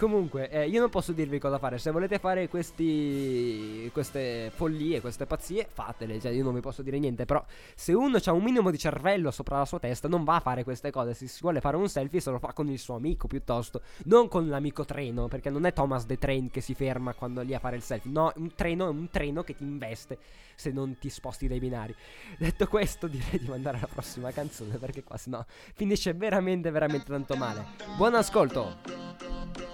Comunque, 0.00 0.48
eh, 0.48 0.66
io 0.66 0.80
non 0.80 0.88
posso 0.88 1.12
dirvi 1.12 1.38
cosa 1.38 1.58
fare. 1.58 1.76
Se 1.76 1.90
volete 1.90 2.18
fare 2.18 2.48
questi, 2.48 3.90
queste 3.92 4.50
follie, 4.54 4.98
queste 5.02 5.26
pazzie, 5.26 5.68
fatele. 5.70 6.18
Cioè, 6.18 6.32
io 6.32 6.42
non 6.42 6.54
vi 6.54 6.60
posso 6.60 6.80
dire 6.80 6.98
niente. 6.98 7.26
Però, 7.26 7.44
se 7.74 7.92
uno 7.92 8.16
ha 8.24 8.32
un 8.32 8.42
minimo 8.42 8.70
di 8.70 8.78
cervello 8.78 9.30
sopra 9.30 9.58
la 9.58 9.66
sua 9.66 9.78
testa, 9.78 10.08
non 10.08 10.24
va 10.24 10.36
a 10.36 10.40
fare 10.40 10.64
queste 10.64 10.90
cose. 10.90 11.12
Se 11.12 11.26
si 11.26 11.40
vuole 11.42 11.60
fare 11.60 11.76
un 11.76 11.86
selfie, 11.86 12.18
se 12.18 12.30
lo 12.30 12.38
fa 12.38 12.54
con 12.54 12.70
il 12.70 12.78
suo 12.78 12.94
amico 12.94 13.26
piuttosto. 13.26 13.82
Non 14.04 14.28
con 14.28 14.48
l'amico 14.48 14.86
treno. 14.86 15.28
Perché 15.28 15.50
non 15.50 15.66
è 15.66 15.74
Thomas 15.74 16.06
the 16.06 16.16
Train 16.16 16.50
che 16.50 16.62
si 16.62 16.72
ferma 16.72 17.12
quando 17.12 17.42
è 17.42 17.44
lì 17.44 17.52
a 17.52 17.58
fare 17.58 17.76
il 17.76 17.82
selfie. 17.82 18.10
No, 18.10 18.32
un 18.36 18.54
treno 18.54 18.86
è 18.86 18.88
un 18.88 19.10
treno 19.10 19.42
che 19.42 19.54
ti 19.54 19.64
investe 19.64 20.16
se 20.54 20.70
non 20.70 20.96
ti 20.98 21.10
sposti 21.10 21.46
dai 21.46 21.58
binari. 21.58 21.94
Detto 22.38 22.66
questo, 22.68 23.06
direi 23.06 23.38
di 23.38 23.48
mandare 23.48 23.76
alla 23.76 23.88
prossima 23.92 24.30
canzone. 24.30 24.78
Perché 24.78 25.04
qua 25.04 25.18
sennò 25.18 25.44
finisce 25.74 26.14
veramente, 26.14 26.70
veramente 26.70 27.04
tanto 27.04 27.36
male. 27.36 27.66
Buon 27.98 28.14
ascolto. 28.14 29.69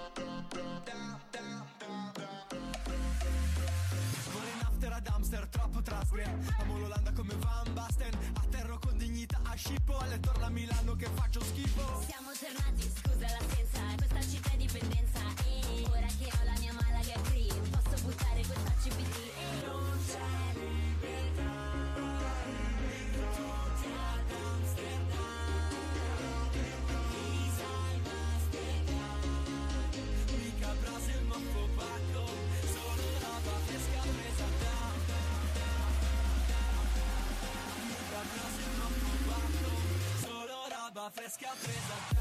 Scippo 9.67 9.99
Alle 9.99 10.21
torno 10.21 10.45
a 10.45 10.49
Milano 10.49 10.95
che 10.95 11.09
faccio 11.13 11.43
schifo. 11.43 12.01
Siamo 12.07 12.31
tornati, 12.39 12.83
scusa 12.83 13.27
l'assenza 13.27 13.57
Questa 13.57 13.66
pesca 41.27 41.49
presa. 41.61 42.15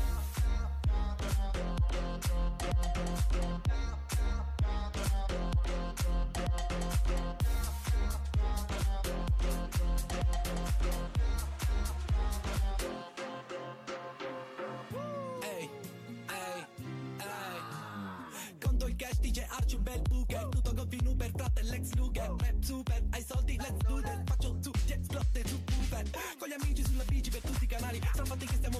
Arci 19.47 19.75
un 19.75 19.83
bel 19.83 20.01
buche 20.01 20.47
Tutto 20.49 20.73
con 20.73 20.87
fin 20.89 21.05
Uber, 21.05 21.31
frate 21.35 21.61
l'ex 21.63 21.93
Luger 21.93 22.33
Rap 22.37 22.61
super, 22.61 23.03
hai 23.11 23.23
soldi, 23.23 23.57
let's 23.57 23.77
do 23.85 24.01
that 24.01 24.27
Faccio 24.27 24.57
su, 24.61 24.71
ti 24.71 24.93
esplode 24.93 25.41
tu 25.43 25.61
Uber. 25.79 26.09
Con 26.37 26.47
gli 26.49 26.55
amici 26.59 26.83
sulla 26.83 27.03
bici 27.03 27.29
per 27.29 27.41
tutti 27.41 27.63
i 27.63 27.67
canali. 27.67 28.01
Sono 28.13 28.25
fatti 28.25 28.45
che 28.45 28.55
stiamo 28.55 28.79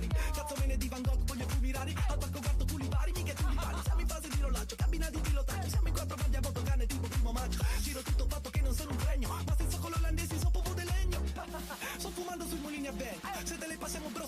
più 0.00 0.06
gagari 0.06 0.08
Cazzo 0.32 0.54
me 0.66 0.76
di 0.76 0.88
Van 0.88 1.02
Gogh, 1.02 1.24
voglio 1.24 1.48
fumi 1.48 1.72
rari 1.72 1.94
Al 2.08 2.18
parco 2.18 2.40
guardo 2.40 2.64
culi 2.70 2.88
vari, 2.88 3.12
mica 3.12 3.32
tulipani 3.32 3.80
Siamo 3.82 4.00
in 4.00 4.06
fase 4.06 4.28
di 4.28 4.40
rollaggio, 4.40 4.76
cabina 4.76 5.10
di 5.10 5.18
pilotaggio. 5.18 5.68
Siamo 5.68 5.88
in 5.88 5.94
quattro 5.94 6.16
bandi 6.16 6.36
a 6.36 6.40
Botogane, 6.40 6.86
tipo 6.86 7.06
primo 7.06 7.32
maggio. 7.32 7.64
Giro 7.80 8.00
tutto 8.02 8.26
fatto 8.28 8.50
che 8.50 8.60
non 8.60 8.74
sono 8.74 8.90
un 8.90 9.04
regno 9.04 9.28
Ma 9.28 9.54
senza 9.56 9.78
con 9.78 9.90
l'olandesi, 9.90 10.38
so 10.38 10.50
popo 10.50 10.72
di 10.74 10.84
legno. 10.84 11.22
Sto 11.98 12.10
fumando 12.10 12.46
sui 12.46 12.58
mulini 12.58 12.86
a 12.86 12.92
vento. 12.92 13.26
Se 13.44 13.58
te 13.58 13.66
le 13.66 13.76
passiamo 13.76 14.08
bro, 14.08 14.26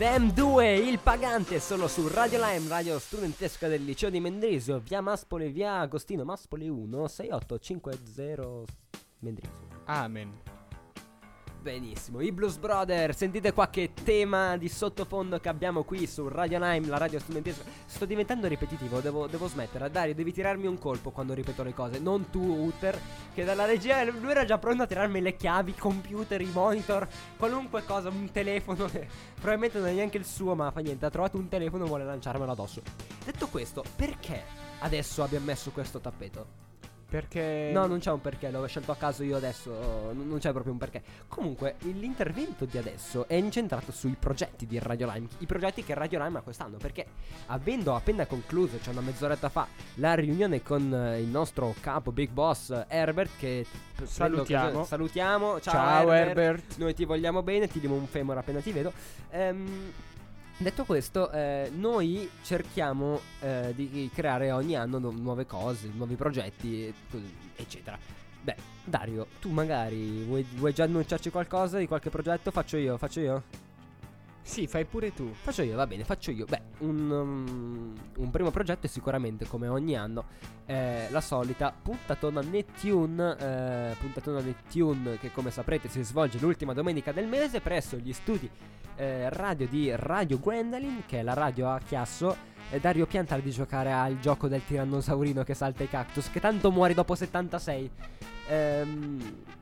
Dem 0.00 0.32
2, 0.32 0.76
il 0.76 0.98
pagante, 0.98 1.60
solo 1.60 1.86
su 1.86 2.08
Radio 2.08 2.42
Lime, 2.42 2.66
radio 2.68 2.98
studentesca 2.98 3.68
del 3.68 3.84
liceo 3.84 4.08
di 4.08 4.18
Mendrisio, 4.18 4.78
via 4.78 5.02
Maspoli, 5.02 5.50
via 5.50 5.80
Agostino 5.80 6.24
Maspoli 6.24 6.70
1, 6.70 7.06
6850 7.06 8.64
Mendrisio. 9.18 9.58
Amen. 9.84 10.49
Benissimo, 11.60 12.22
i 12.22 12.32
Blues 12.32 12.56
Brothers, 12.56 13.18
sentite 13.18 13.52
qua 13.52 13.68
che 13.68 13.90
tema 13.92 14.56
di 14.56 14.66
sottofondo 14.66 15.38
che 15.40 15.50
abbiamo 15.50 15.82
qui 15.82 16.06
su 16.06 16.26
Radio 16.26 16.58
Lime, 16.58 16.86
la 16.86 16.96
radio 16.96 17.18
studentesca. 17.18 17.64
Sto 17.84 18.06
diventando 18.06 18.46
ripetitivo, 18.48 19.00
devo, 19.00 19.26
devo 19.26 19.46
smettere. 19.46 19.90
Dario, 19.90 20.14
devi 20.14 20.32
tirarmi 20.32 20.66
un 20.66 20.78
colpo 20.78 21.10
quando 21.10 21.34
ripeto 21.34 21.62
le 21.62 21.74
cose, 21.74 21.98
non 21.98 22.30
tu, 22.30 22.40
Uter, 22.40 22.98
che 23.34 23.44
dalla 23.44 23.66
regia 23.66 24.02
lui 24.04 24.30
era 24.30 24.46
già 24.46 24.56
pronto 24.56 24.84
a 24.84 24.86
tirarmi 24.86 25.20
le 25.20 25.36
chiavi, 25.36 25.72
i 25.72 25.76
computer, 25.76 26.40
i 26.40 26.50
monitor, 26.50 27.06
qualunque 27.36 27.84
cosa, 27.84 28.08
un 28.08 28.30
telefono. 28.32 28.88
Probabilmente 29.34 29.78
non 29.80 29.88
è 29.88 29.92
neanche 29.92 30.16
il 30.16 30.24
suo, 30.24 30.54
ma 30.54 30.70
fa 30.70 30.80
niente, 30.80 31.04
ha 31.04 31.10
trovato 31.10 31.36
un 31.36 31.48
telefono 31.48 31.84
e 31.84 31.88
vuole 31.88 32.04
lanciarmelo 32.04 32.52
addosso. 32.52 32.80
Detto 33.22 33.48
questo, 33.48 33.84
perché 33.96 34.44
adesso 34.78 35.22
abbiamo 35.22 35.44
messo 35.44 35.70
questo 35.72 36.00
tappeto? 36.00 36.69
Perché... 37.10 37.70
No, 37.72 37.86
non 37.86 37.98
c'è 37.98 38.12
un 38.12 38.20
perché, 38.20 38.52
l'ho 38.52 38.64
scelto 38.68 38.92
a 38.92 38.96
caso 38.96 39.24
io 39.24 39.36
adesso, 39.36 40.12
non 40.12 40.38
c'è 40.38 40.52
proprio 40.52 40.72
un 40.72 40.78
perché. 40.78 41.02
Comunque, 41.26 41.74
l'intervento 41.80 42.66
di 42.66 42.78
adesso 42.78 43.26
è 43.26 43.34
incentrato 43.34 43.90
sui 43.90 44.16
progetti 44.16 44.64
di 44.64 44.78
Radio 44.78 45.10
Lime, 45.12 45.26
i 45.38 45.46
progetti 45.46 45.82
che 45.82 45.92
Radio 45.94 46.22
Lime 46.22 46.38
ha 46.38 46.40
quest'anno, 46.42 46.76
perché 46.76 47.04
avendo 47.46 47.96
appena 47.96 48.26
concluso, 48.26 48.80
cioè 48.80 48.92
una 48.92 49.02
mezz'oretta 49.02 49.48
fa, 49.48 49.66
la 49.94 50.14
riunione 50.14 50.62
con 50.62 50.94
eh, 50.94 51.20
il 51.20 51.26
nostro 51.26 51.74
capo 51.80 52.12
Big 52.12 52.30
Boss 52.30 52.72
Herbert, 52.86 53.30
che 53.36 53.66
Salutiamo. 54.04 54.84
salutiamo, 54.84 55.60
ciao, 55.60 55.72
Ciao 55.74 56.12
Herbert. 56.12 56.38
Herbert. 56.38 56.76
Noi 56.78 56.94
ti 56.94 57.04
vogliamo 57.04 57.42
bene, 57.42 57.66
ti 57.66 57.80
diamo 57.80 57.96
un 57.96 58.06
femore 58.06 58.38
appena 58.38 58.60
ti 58.60 58.70
vedo. 58.70 58.92
Ehm, 59.30 59.92
detto 60.60 60.84
questo, 60.84 61.30
eh, 61.30 61.70
noi 61.74 62.28
cerchiamo 62.42 63.20
eh, 63.40 63.72
di 63.74 64.10
creare 64.14 64.52
ogni 64.52 64.76
anno 64.76 64.98
nu- 64.98 65.10
nuove 65.10 65.46
cose, 65.46 65.90
nuovi 65.94 66.14
progetti, 66.16 66.92
eccetera. 67.56 67.98
Beh, 68.42 68.56
Dario, 68.84 69.26
tu 69.40 69.50
magari 69.50 70.22
vuoi, 70.24 70.46
vuoi 70.54 70.72
già 70.72 70.84
annunciarci 70.84 71.30
qualcosa 71.30 71.78
di 71.78 71.86
qualche 71.86 72.10
progetto? 72.10 72.50
Faccio 72.50 72.76
io, 72.76 72.96
faccio 72.96 73.20
io? 73.20 73.42
Sì, 74.42 74.66
fai 74.66 74.84
pure 74.84 75.12
tu. 75.12 75.32
Faccio 75.32 75.62
io, 75.62 75.76
va 75.76 75.86
bene, 75.86 76.04
faccio 76.04 76.30
io. 76.30 76.44
Beh, 76.44 76.60
un, 76.78 77.10
um, 77.10 77.94
un 78.16 78.30
primo 78.30 78.50
progetto 78.50 78.86
è 78.86 78.88
sicuramente, 78.88 79.46
come 79.46 79.68
ogni 79.68 79.96
anno, 79.96 80.24
eh, 80.66 81.06
la 81.10 81.20
solita 81.20 81.72
puntatona 81.80 82.40
Nettune, 82.40 83.36
eh, 83.38 83.94
puntatona 83.98 84.40
Nettune 84.40 85.18
che 85.18 85.30
come 85.32 85.50
saprete 85.50 85.88
si 85.88 86.02
svolge 86.02 86.38
l'ultima 86.38 86.72
domenica 86.72 87.12
del 87.12 87.26
mese 87.26 87.60
presso 87.60 87.96
gli 87.96 88.12
studi 88.12 88.50
eh, 88.96 89.28
radio 89.30 89.66
di 89.68 89.92
Radio 89.94 90.38
Gwendolyn, 90.38 91.04
che 91.06 91.20
è 91.20 91.22
la 91.22 91.34
radio 91.34 91.70
a 91.70 91.78
Chiasso. 91.78 92.48
Dario 92.80 93.04
pianta 93.06 93.36
di 93.36 93.50
giocare 93.50 93.92
al 93.92 94.20
gioco 94.20 94.46
del 94.46 94.64
tirannosaurino 94.64 95.42
che 95.42 95.54
salta 95.54 95.82
i 95.82 95.88
cactus, 95.88 96.30
che 96.30 96.38
tanto 96.38 96.70
muori 96.70 96.94
dopo 96.94 97.14
76. 97.14 97.90
Ehm... 98.48 99.58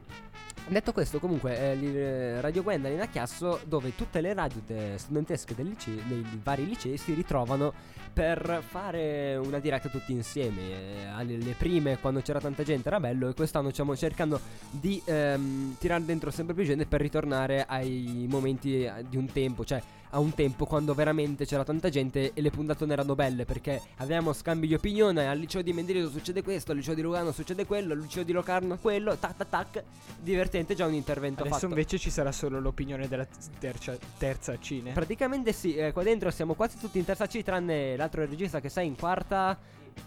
Detto 0.70 0.92
questo, 0.92 1.18
comunque, 1.18 1.58
eh, 1.58 1.82
eh, 1.82 2.40
Radio 2.42 2.62
Gwendolyn 2.62 3.00
a 3.00 3.06
Chiasso, 3.06 3.58
dove 3.64 3.94
tutte 3.94 4.20
le 4.20 4.34
radio 4.34 4.60
de- 4.66 4.98
studentesche 4.98 5.54
del 5.54 5.68
lice- 5.68 6.02
dei 6.06 6.22
vari 6.42 6.66
licei 6.66 6.98
si 6.98 7.14
ritrovano 7.14 7.72
per 8.12 8.62
fare 8.68 9.36
una 9.36 9.60
diretta 9.60 9.88
tutti 9.88 10.12
insieme. 10.12 10.60
Eh, 10.60 11.06
alle 11.06 11.38
le 11.38 11.54
prime, 11.56 11.96
quando 11.98 12.20
c'era 12.20 12.38
tanta 12.38 12.64
gente, 12.64 12.88
era 12.88 13.00
bello, 13.00 13.30
e 13.30 13.34
quest'anno 13.34 13.70
stiamo 13.70 13.96
cercando 13.96 14.38
di 14.70 15.00
ehm, 15.06 15.76
tirare 15.78 16.04
dentro 16.04 16.30
sempre 16.30 16.54
più 16.54 16.64
gente 16.64 16.84
per 16.84 17.00
ritornare 17.00 17.64
ai 17.66 18.26
momenti 18.28 18.84
eh, 18.84 19.06
di 19.08 19.16
un 19.16 19.24
tempo, 19.32 19.64
cioè 19.64 19.80
a 20.10 20.18
un 20.18 20.34
tempo 20.34 20.64
quando 20.64 20.94
veramente 20.94 21.44
c'era 21.44 21.64
tanta 21.64 21.88
gente 21.88 22.32
e 22.32 22.40
le 22.40 22.50
puntatone 22.50 22.92
erano 22.92 23.14
belle 23.14 23.44
perché 23.44 23.80
avevamo 23.96 24.32
scambi 24.32 24.66
di 24.66 24.74
opinione. 24.74 25.26
Al 25.26 25.38
liceo 25.38 25.62
di 25.62 25.72
Mendrisio 25.72 26.10
succede 26.10 26.42
questo, 26.42 26.72
al 26.72 26.78
liceo 26.78 26.94
di 26.94 27.02
Lugano 27.02 27.32
succede 27.32 27.66
quello, 27.66 27.92
al 27.92 28.00
liceo 28.00 28.22
di 28.22 28.32
Locarno 28.32 28.78
quello, 28.78 29.16
tac 29.16 29.36
tac 29.36 29.48
tac. 29.48 29.84
Divertente, 30.20 30.74
già 30.74 30.86
un 30.86 30.94
intervento 30.94 31.42
Adesso 31.42 31.54
fatto. 31.54 31.66
invece 31.66 31.98
ci 31.98 32.10
sarà 32.10 32.32
solo 32.32 32.60
l'opinione 32.60 33.08
della 33.08 33.26
terza, 33.58 33.96
terza 34.16 34.58
cine. 34.58 34.92
Praticamente 34.92 35.52
sì, 35.52 35.74
eh, 35.74 35.92
qua 35.92 36.02
dentro 36.02 36.30
siamo 36.30 36.54
quasi 36.54 36.78
tutti 36.78 36.98
in 36.98 37.04
terza 37.04 37.26
C, 37.26 37.42
tranne 37.42 37.96
l'altro 37.96 38.24
regista 38.24 38.60
che 38.60 38.68
sei 38.68 38.86
in 38.86 38.96
quarta 38.96 39.58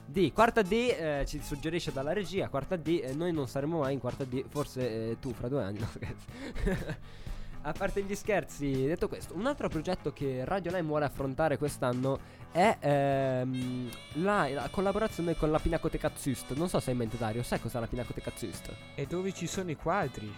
D. 0.06 0.32
Quarta 0.32 0.62
D 0.62 0.72
eh, 0.72 1.24
ci 1.28 1.42
suggerisce 1.42 1.92
dalla 1.92 2.14
regia, 2.14 2.48
quarta 2.50 2.76
D, 2.76 3.02
eh, 3.04 3.14
noi 3.14 3.32
non 3.32 3.48
saremo 3.48 3.80
mai 3.80 3.94
in 3.94 4.00
quarta 4.00 4.24
D, 4.24 4.44
forse 4.48 5.12
eh, 5.12 5.18
tu 5.20 5.34
fra 5.34 5.48
due 5.48 5.64
anni, 5.64 5.80
no. 5.80 5.90
A 7.64 7.74
parte 7.74 8.02
gli 8.02 8.16
scherzi, 8.16 8.88
detto 8.88 9.08
questo, 9.08 9.36
un 9.36 9.46
altro 9.46 9.70
progetto 9.70 10.12
che 10.12 10.44
Radio 10.46 10.72
Lime 10.72 10.88
vuole 10.88 11.06
affrontare 11.06 11.60
quest'anno 11.60 12.20
è 12.52 12.76
ehm, 12.80 13.90
la, 14.14 14.50
la 14.50 14.68
collaborazione 14.72 15.36
con 15.36 15.52
la 15.52 15.60
Pinacoteca 15.60 16.12
Zust. 16.16 16.56
Non 16.56 16.70
so 16.70 16.80
se 16.80 16.88
hai 16.88 16.94
in 16.94 17.02
mente 17.02 17.18
Dario, 17.18 17.44
sai 17.44 17.62
cos'è 17.62 17.80
la 17.80 17.86
Pinacoteca 17.86 18.32
Zust? 18.34 18.74
E 18.96 19.06
dove 19.06 19.32
ci 19.32 19.46
sono 19.46 19.70
i 19.70 19.76
quadri? 19.76 20.34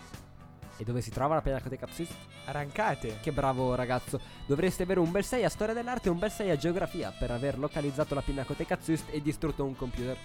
E 0.77 0.83
dove 0.83 1.01
si 1.01 1.11
trova 1.11 1.35
la 1.35 1.41
Pinacoteca 1.41 1.87
Zust? 1.91 2.13
Arrancate. 2.45 3.19
Che 3.21 3.31
bravo 3.31 3.75
ragazzo. 3.75 4.19
Dovreste 4.45 4.83
avere 4.83 4.99
un 4.99 5.11
bel 5.11 5.23
6 5.23 5.43
a 5.45 5.49
storia 5.49 5.73
dell'arte 5.73 6.07
e 6.07 6.11
un 6.11 6.19
bel 6.19 6.31
6 6.31 6.49
a 6.49 6.57
geografia 6.57 7.13
per 7.17 7.31
aver 7.31 7.59
localizzato 7.59 8.15
la 8.15 8.21
Pinacoteca 8.21 8.77
Zust 8.81 9.05
e 9.11 9.21
distrutto 9.21 9.63
un 9.63 9.75
computer 9.75 10.17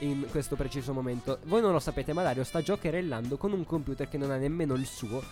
in 0.00 0.26
questo 0.30 0.56
preciso 0.56 0.92
momento. 0.92 1.38
Voi 1.44 1.60
non 1.62 1.72
lo 1.72 1.78
sapete, 1.80 2.12
ma 2.12 2.22
Dario 2.22 2.44
sta 2.44 2.60
giocherellando 2.62 3.36
con 3.38 3.52
un 3.52 3.64
computer 3.64 4.08
che 4.08 4.18
non 4.18 4.30
ha 4.30 4.36
nemmeno 4.36 4.74
il 4.74 4.86
suo, 4.86 5.22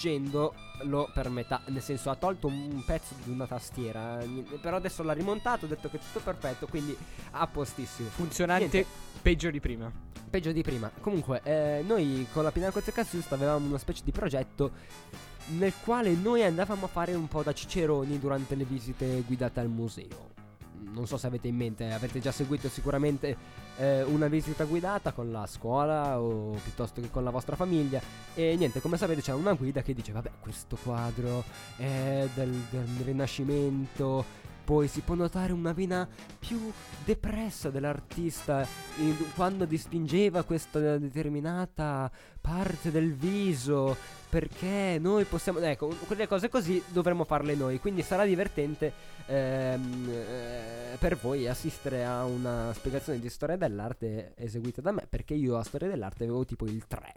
distruggendolo 0.00 1.10
per 1.12 1.28
metà. 1.28 1.60
Nel 1.66 1.82
senso, 1.82 2.10
ha 2.10 2.16
tolto 2.16 2.46
un 2.46 2.82
pezzo 2.84 3.14
di 3.24 3.30
una 3.30 3.46
tastiera. 3.46 4.18
n- 4.24 4.58
Però 4.60 4.76
adesso 4.76 5.02
l'ha 5.02 5.12
rimontato, 5.12 5.66
ha 5.66 5.68
detto 5.68 5.88
che 5.90 5.98
è 5.98 6.00
tutto 6.00 6.20
perfetto, 6.20 6.66
quindi 6.66 6.96
a 7.32 7.46
postissimo. 7.46 8.08
Funzionante 8.08 8.68
Niente. 8.70 8.86
peggio 9.22 9.50
di 9.50 9.60
prima. 9.60 9.90
Peggio 10.30 10.52
di 10.52 10.62
prima. 10.62 10.90
Comunque, 11.00 11.40
eh, 11.42 11.82
noi 11.84 12.24
con 12.32 12.44
la 12.44 12.52
Pinacoteca 12.52 13.02
Zust 13.04 13.32
avevamo 13.32 13.66
una 13.66 13.78
specie 13.78 13.99
di 14.04 14.12
progetto 14.12 14.70
nel 15.56 15.72
quale 15.84 16.14
noi 16.14 16.44
andavamo 16.44 16.84
a 16.84 16.88
fare 16.88 17.14
un 17.14 17.26
po' 17.26 17.42
da 17.42 17.52
ciceroni 17.52 18.18
durante 18.18 18.54
le 18.54 18.64
visite 18.64 19.22
guidate 19.26 19.60
al 19.60 19.68
museo. 19.68 20.28
non 20.92 21.06
so 21.06 21.16
se 21.16 21.26
avete 21.26 21.48
in 21.48 21.56
mente, 21.56 21.92
avete 21.92 22.20
già 22.20 22.32
seguito 22.32 22.68
sicuramente 22.68 23.36
eh, 23.76 24.02
una 24.02 24.28
visita 24.28 24.64
guidata 24.64 25.12
con 25.12 25.30
la 25.30 25.46
scuola 25.46 26.20
o 26.20 26.52
piuttosto 26.62 27.00
che 27.00 27.10
con 27.10 27.22
la 27.22 27.30
vostra 27.30 27.54
famiglia. 27.54 28.00
E 28.34 28.56
niente, 28.56 28.80
come 28.80 28.96
sapete 28.96 29.20
c'è 29.20 29.32
una 29.32 29.52
guida 29.54 29.82
che 29.82 29.94
dice, 29.94 30.12
vabbè, 30.12 30.30
questo 30.40 30.76
quadro 30.82 31.44
è 31.76 32.26
del, 32.34 32.50
del 32.70 32.88
Rinascimento. 33.04 34.38
Poi 34.70 34.86
si 34.86 35.00
può 35.00 35.16
notare 35.16 35.52
una 35.52 35.72
vena 35.72 36.08
più 36.38 36.70
depressa 37.04 37.70
dell'artista 37.70 38.64
in- 38.98 39.32
quando 39.34 39.64
dipingeva 39.64 40.44
questa 40.44 40.96
determinata 40.96 42.08
parte 42.40 42.92
del 42.92 43.12
viso. 43.12 43.96
Perché 44.28 44.98
noi 45.00 45.24
possiamo. 45.24 45.58
Ecco, 45.58 45.88
quelle 46.06 46.28
cose 46.28 46.48
così 46.48 46.80
dovremmo 46.86 47.24
farle 47.24 47.56
noi. 47.56 47.80
Quindi 47.80 48.02
sarà 48.02 48.24
divertente 48.24 48.92
ehm, 49.26 50.08
eh, 50.08 50.96
per 51.00 51.16
voi 51.16 51.48
assistere 51.48 52.04
a 52.04 52.24
una 52.24 52.72
spiegazione 52.72 53.18
di 53.18 53.28
storia 53.28 53.56
dell'arte 53.56 54.34
eseguita 54.36 54.80
da 54.80 54.92
me. 54.92 55.04
Perché 55.10 55.34
io 55.34 55.56
a 55.56 55.64
storia 55.64 55.88
dell'arte 55.88 56.22
avevo 56.22 56.44
tipo 56.44 56.66
il 56.66 56.86
3. 56.86 57.14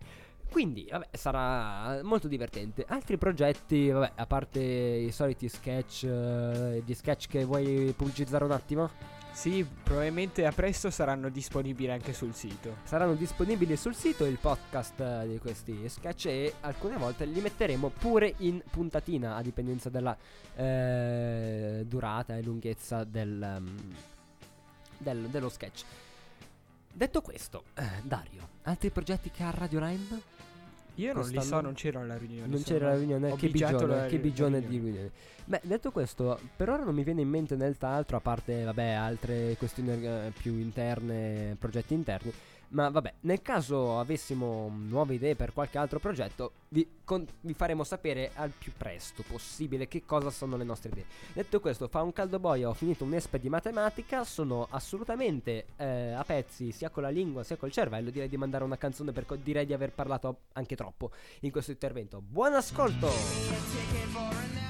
Quindi, 0.53 0.87
vabbè, 0.87 1.07
sarà 1.13 2.03
molto 2.03 2.27
divertente. 2.27 2.85
Altri 2.87 3.17
progetti, 3.17 3.89
vabbè, 3.89 4.11
a 4.13 4.27
parte 4.27 4.59
i 4.61 5.11
soliti 5.11 5.49
sketch, 5.49 6.03
eh, 6.03 6.83
gli 6.85 6.93
sketch 6.93 7.27
che 7.27 7.43
vuoi 7.43 7.91
pubblicizzare 7.97 8.43
un 8.43 8.51
attimo? 8.51 8.91
Sì, 9.31 9.65
probabilmente 9.83 10.45
a 10.45 10.51
presto 10.51 10.91
saranno 10.91 11.29
disponibili 11.29 11.89
anche 11.89 12.13
sul 12.13 12.35
sito. 12.35 12.75
Saranno 12.83 13.15
disponibili 13.15 13.75
sul 13.75 13.95
sito 13.95 14.25
il 14.25 14.37
podcast 14.37 14.99
eh, 14.99 15.27
di 15.27 15.39
questi 15.39 15.89
sketch 15.89 16.27
e 16.27 16.53
alcune 16.59 16.97
volte 16.97 17.25
li 17.25 17.41
metteremo 17.41 17.89
pure 17.89 18.35
in 18.37 18.61
puntatina 18.69 19.35
a 19.35 19.41
dipendenza 19.41 19.89
della 19.89 20.15
eh, 20.55 21.83
durata 21.87 22.37
e 22.37 22.43
lunghezza 22.43 23.03
del, 23.05 23.55
um, 23.57 23.75
del- 24.99 25.29
dello 25.29 25.49
sketch. 25.49 25.83
Detto 26.95 27.21
questo, 27.21 27.63
eh, 27.75 27.83
Dario, 28.03 28.47
altri 28.63 28.89
progetti 28.91 29.31
che 29.31 29.43
ha 29.43 29.49
Radio 29.49 29.79
Line? 29.79 30.21
Io 30.95 31.11
non 31.13 31.27
li 31.27 31.41
so, 31.41 31.59
non 31.59 31.73
c'ero 31.73 32.01
alla 32.01 32.17
riunione. 32.17 32.47
Non 32.47 32.61
c'era 32.61 32.89
la 32.89 32.97
riunione, 32.97 33.31
ho 33.31 33.35
che 33.35 33.49
bigione, 33.49 33.85
la- 33.87 34.05
che 34.05 34.15
la 34.17 34.21
bigione 34.21 34.59
di 34.59 34.67
riunione. 34.67 34.89
riunione. 34.91 35.11
Beh, 35.45 35.61
detto 35.63 35.91
questo, 35.91 36.39
per 36.55 36.69
ora 36.69 36.83
non 36.83 36.93
mi 36.93 37.03
viene 37.03 37.21
in 37.21 37.29
mente 37.29 37.55
nient'altro, 37.55 38.17
a 38.17 38.19
parte, 38.19 38.63
vabbè, 38.63 38.89
altre 38.91 39.55
questioni 39.57 40.05
eh, 40.05 40.31
più 40.37 40.53
interne, 40.59 41.55
progetti 41.57 41.95
interni. 41.95 42.31
Ma 42.73 42.89
vabbè, 42.89 43.13
nel 43.21 43.43
caso 43.43 43.99
avessimo 43.99 44.67
nuove 44.67 45.13
idee 45.13 45.35
per 45.35 45.53
qualche 45.53 45.77
altro 45.77 45.99
progetto, 45.99 46.53
vi, 46.69 46.87
con- 47.03 47.25
vi 47.41 47.53
faremo 47.53 47.83
sapere 47.83 48.31
al 48.33 48.49
più 48.49 48.71
presto 48.75 49.23
possibile 49.27 49.87
che 49.87 50.05
cosa 50.05 50.31
sono 50.31 50.57
le 50.57 50.63
nostre 50.63 50.89
idee. 50.89 51.05
Detto 51.33 51.59
questo, 51.59 51.87
fa 51.87 52.01
un 52.01 52.11
caldo 52.11 52.39
boia, 52.39 52.69
ho 52.69 52.73
finito 52.73 53.03
un 53.03 53.13
espe 53.13 53.39
di 53.39 53.47
matematica, 53.47 54.23
sono 54.23 54.67
assolutamente 54.71 55.65
eh, 55.77 56.13
a 56.13 56.23
pezzi 56.23 56.71
sia 56.71 56.89
con 56.89 57.03
la 57.03 57.09
lingua 57.09 57.43
sia 57.43 57.57
col 57.57 57.71
cervello, 57.71 58.09
direi 58.09 58.27
di 58.27 58.37
mandare 58.37 58.63
una 58.63 58.77
canzone 58.77 59.11
perché 59.11 59.39
direi 59.43 59.67
di 59.67 59.73
aver 59.73 59.91
parlato 59.91 60.45
anche 60.53 60.75
troppo 60.75 61.11
in 61.41 61.51
questo 61.51 61.69
intervento. 61.69 62.21
Buon 62.21 62.53
ascolto! 62.53 64.62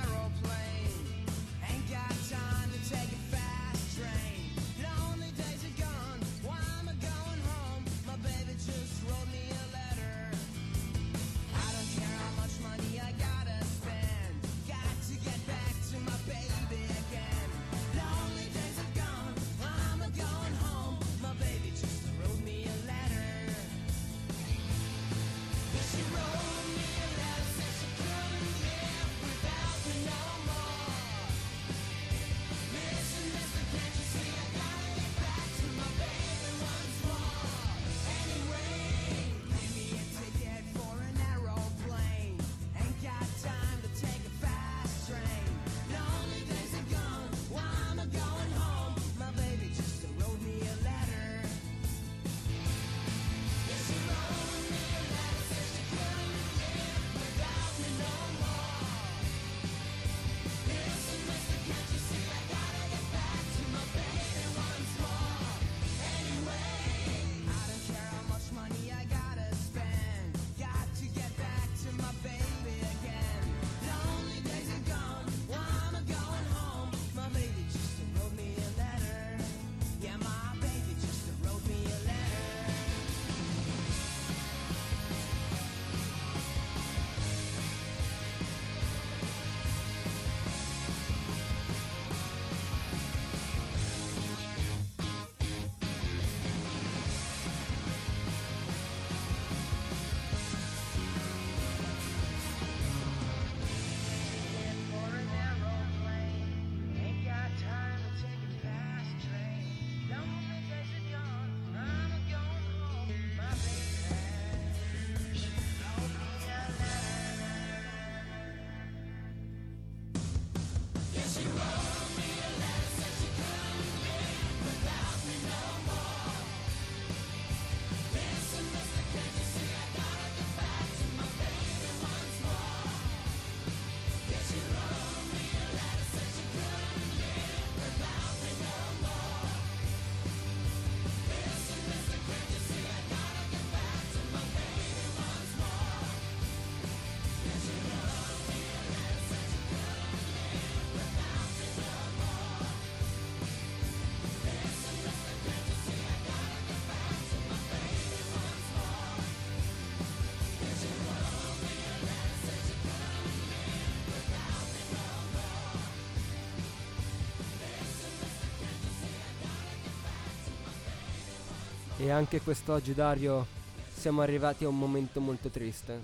E 172.04 172.12
anche 172.12 172.42
quest'oggi, 172.42 172.94
Dario, 172.94 173.46
siamo 173.94 174.20
arrivati 174.20 174.66
a 174.66 174.68
un 174.68 174.78
momento 174.78 175.22
molto 175.22 175.48
triste. 175.48 175.98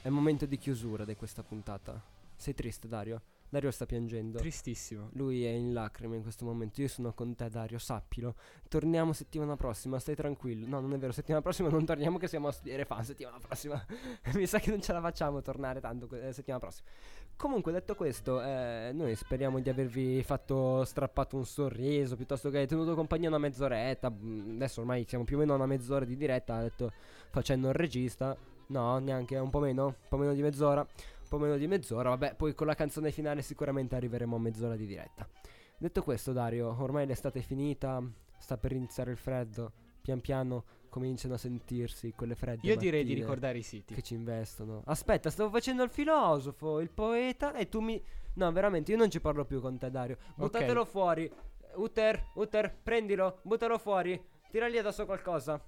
È 0.00 0.06
il 0.06 0.12
momento 0.14 0.46
di 0.46 0.56
chiusura 0.56 1.04
di 1.04 1.14
questa 1.14 1.42
puntata. 1.42 2.00
Sei 2.34 2.54
triste, 2.54 2.88
Dario? 2.88 3.20
Dario 3.46 3.70
sta 3.70 3.84
piangendo. 3.84 4.38
Tristissimo. 4.38 5.10
Lui 5.12 5.44
è 5.44 5.50
in 5.50 5.74
lacrime 5.74 6.16
in 6.16 6.22
questo 6.22 6.46
momento. 6.46 6.80
Io 6.80 6.88
sono 6.88 7.12
con 7.12 7.34
te, 7.34 7.50
Dario, 7.50 7.78
sappilo. 7.78 8.34
Torniamo 8.66 9.12
settimana 9.12 9.56
prossima, 9.56 9.98
stai 9.98 10.14
tranquillo. 10.14 10.66
No, 10.66 10.80
non 10.80 10.94
è 10.94 10.98
vero, 10.98 11.12
settimana 11.12 11.42
prossima 11.42 11.68
non 11.68 11.84
torniamo 11.84 12.16
che 12.16 12.28
siamo 12.28 12.48
a 12.48 12.52
studiare 12.52 12.86
fan 12.86 13.04
settimana 13.04 13.38
prossima. 13.38 13.84
Mi 14.32 14.46
sa 14.46 14.58
che 14.58 14.70
non 14.70 14.80
ce 14.80 14.94
la 14.94 15.02
facciamo 15.02 15.42
tornare 15.42 15.80
tanto 15.80 16.08
eh, 16.16 16.32
settimana 16.32 16.62
prossima. 16.62 16.88
Comunque, 17.36 17.70
detto 17.70 17.94
questo, 17.94 18.42
eh, 18.42 18.92
noi 18.94 19.14
speriamo 19.14 19.60
di 19.60 19.68
avervi 19.68 20.22
fatto 20.22 20.84
strappato 20.84 21.36
un 21.36 21.44
sorriso 21.44 22.16
piuttosto 22.16 22.48
che 22.48 22.66
tenuto 22.66 22.94
compagnia 22.94 23.28
una 23.28 23.36
mezz'oretta. 23.36 24.10
Mm, 24.10 24.54
Adesso 24.56 24.80
ormai 24.80 25.04
siamo 25.06 25.24
più 25.24 25.36
o 25.36 25.40
meno 25.40 25.52
a 25.52 25.56
una 25.56 25.66
mezz'ora 25.66 26.06
di 26.06 26.16
diretta. 26.16 26.56
Ha 26.56 26.62
detto 26.62 26.92
facendo 27.30 27.68
il 27.68 27.74
regista. 27.74 28.34
No, 28.68 28.98
neanche 28.98 29.36
un 29.36 29.50
po' 29.50 29.60
meno, 29.60 29.86
un 29.86 29.94
po' 30.08 30.16
meno 30.16 30.32
di 30.32 30.40
mezz'ora. 30.40 30.80
Un 30.80 31.28
po' 31.28 31.38
meno 31.38 31.56
di 31.58 31.66
mezz'ora. 31.66 32.08
Vabbè, 32.08 32.36
poi 32.36 32.54
con 32.54 32.66
la 32.66 32.74
canzone 32.74 33.10
finale 33.10 33.42
sicuramente 33.42 33.96
arriveremo 33.96 34.34
a 34.34 34.38
mezz'ora 34.38 34.74
di 34.74 34.86
diretta. 34.86 35.28
Detto 35.76 36.02
questo, 36.02 36.32
Dario, 36.32 36.74
ormai 36.80 37.06
l'estate 37.06 37.40
è 37.40 37.42
finita. 37.42 38.02
Sta 38.38 38.56
per 38.56 38.72
iniziare 38.72 39.10
il 39.10 39.18
freddo. 39.18 39.72
Pian 40.00 40.20
piano 40.20 40.64
cominciano 40.96 41.34
a 41.34 41.38
sentirsi 41.38 42.14
quelle 42.16 42.34
fredde. 42.34 42.66
Io 42.66 42.74
direi 42.74 43.04
di 43.04 43.12
ricordare 43.12 43.58
i 43.58 43.62
siti. 43.62 43.94
che 43.94 44.00
ci 44.00 44.14
investono. 44.14 44.82
Aspetta, 44.86 45.28
stavo 45.28 45.50
facendo 45.50 45.82
il 45.82 45.90
filosofo, 45.90 46.80
il 46.80 46.88
poeta 46.88 47.52
e 47.52 47.68
tu 47.68 47.80
mi 47.80 48.02
No, 48.36 48.52
veramente, 48.52 48.92
io 48.92 48.98
non 48.98 49.10
ci 49.10 49.20
parlo 49.20 49.44
più 49.44 49.60
con 49.60 49.78
te, 49.78 49.90
Dario. 49.90 50.18
Buttatelo 50.34 50.84
fuori. 50.84 51.30
Uter, 51.76 52.28
Uter, 52.34 52.74
prendilo, 52.82 53.40
buttalo 53.42 53.78
fuori. 53.78 54.22
Tiragli 54.50 54.76
addosso 54.78 55.04
qualcosa. 55.06 55.62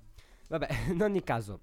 Vabbè, 0.49 0.69
in 0.93 1.03
ogni 1.03 1.23
caso. 1.23 1.61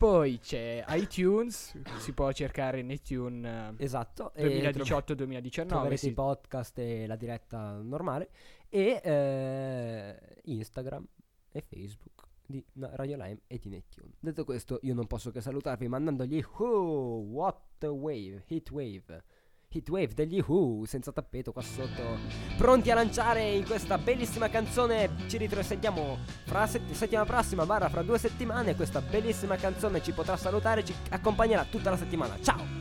Poi 0.00 0.38
c'è 0.38 0.82
iTunes, 0.88 1.78
si 1.98 2.14
può 2.14 2.32
cercare 2.32 2.80
Nettune 2.80 3.74
eh, 3.76 3.84
Esatto. 3.84 4.32
e 4.32 4.72
tro- 4.72 4.82
2018-2019. 4.98 5.66
troverete 5.66 5.96
sì. 5.98 6.08
i 6.08 6.12
podcast 6.14 6.78
e 6.78 7.06
la 7.06 7.16
diretta 7.16 7.78
normale 7.82 8.30
e 8.70 8.98
eh, 9.04 10.40
Instagram 10.44 11.06
e 11.52 11.60
Facebook 11.60 12.28
di 12.46 12.64
Radio 12.78 13.16
Lime 13.16 13.40
e 13.46 13.58
di 13.58 13.68
Nettune. 13.68 14.12
Detto 14.20 14.44
questo, 14.44 14.78
io 14.84 14.94
non 14.94 15.06
posso 15.06 15.30
che 15.30 15.42
salutarvi 15.42 15.86
mandandogli 15.86 16.42
Who, 16.56 17.18
What 17.18 17.84
Wave, 17.84 18.44
Hit 18.46 18.70
Wave. 18.70 19.22
Hit 19.72 19.88
Wave 19.88 20.14
degli 20.14 20.42
Who, 20.44 20.84
senza 20.84 21.12
tappeto 21.12 21.52
qua 21.52 21.62
sotto, 21.62 22.18
pronti 22.56 22.90
a 22.90 22.94
lanciare 22.94 23.50
in 23.50 23.64
questa 23.64 23.98
bellissima 23.98 24.48
canzone. 24.48 25.10
Ci 25.28 25.36
ritrosentiamo 25.36 26.18
fra 26.44 26.66
sett- 26.66 26.90
settimana 26.90 27.24
prossima, 27.24 27.64
barra 27.64 27.88
fra 27.88 28.02
due 28.02 28.18
settimane. 28.18 28.74
Questa 28.74 29.00
bellissima 29.00 29.54
canzone 29.54 30.02
ci 30.02 30.10
potrà 30.10 30.36
salutare, 30.36 30.84
ci 30.84 30.92
accompagnerà 31.10 31.64
tutta 31.64 31.90
la 31.90 31.96
settimana. 31.96 32.36
Ciao! 32.42 32.79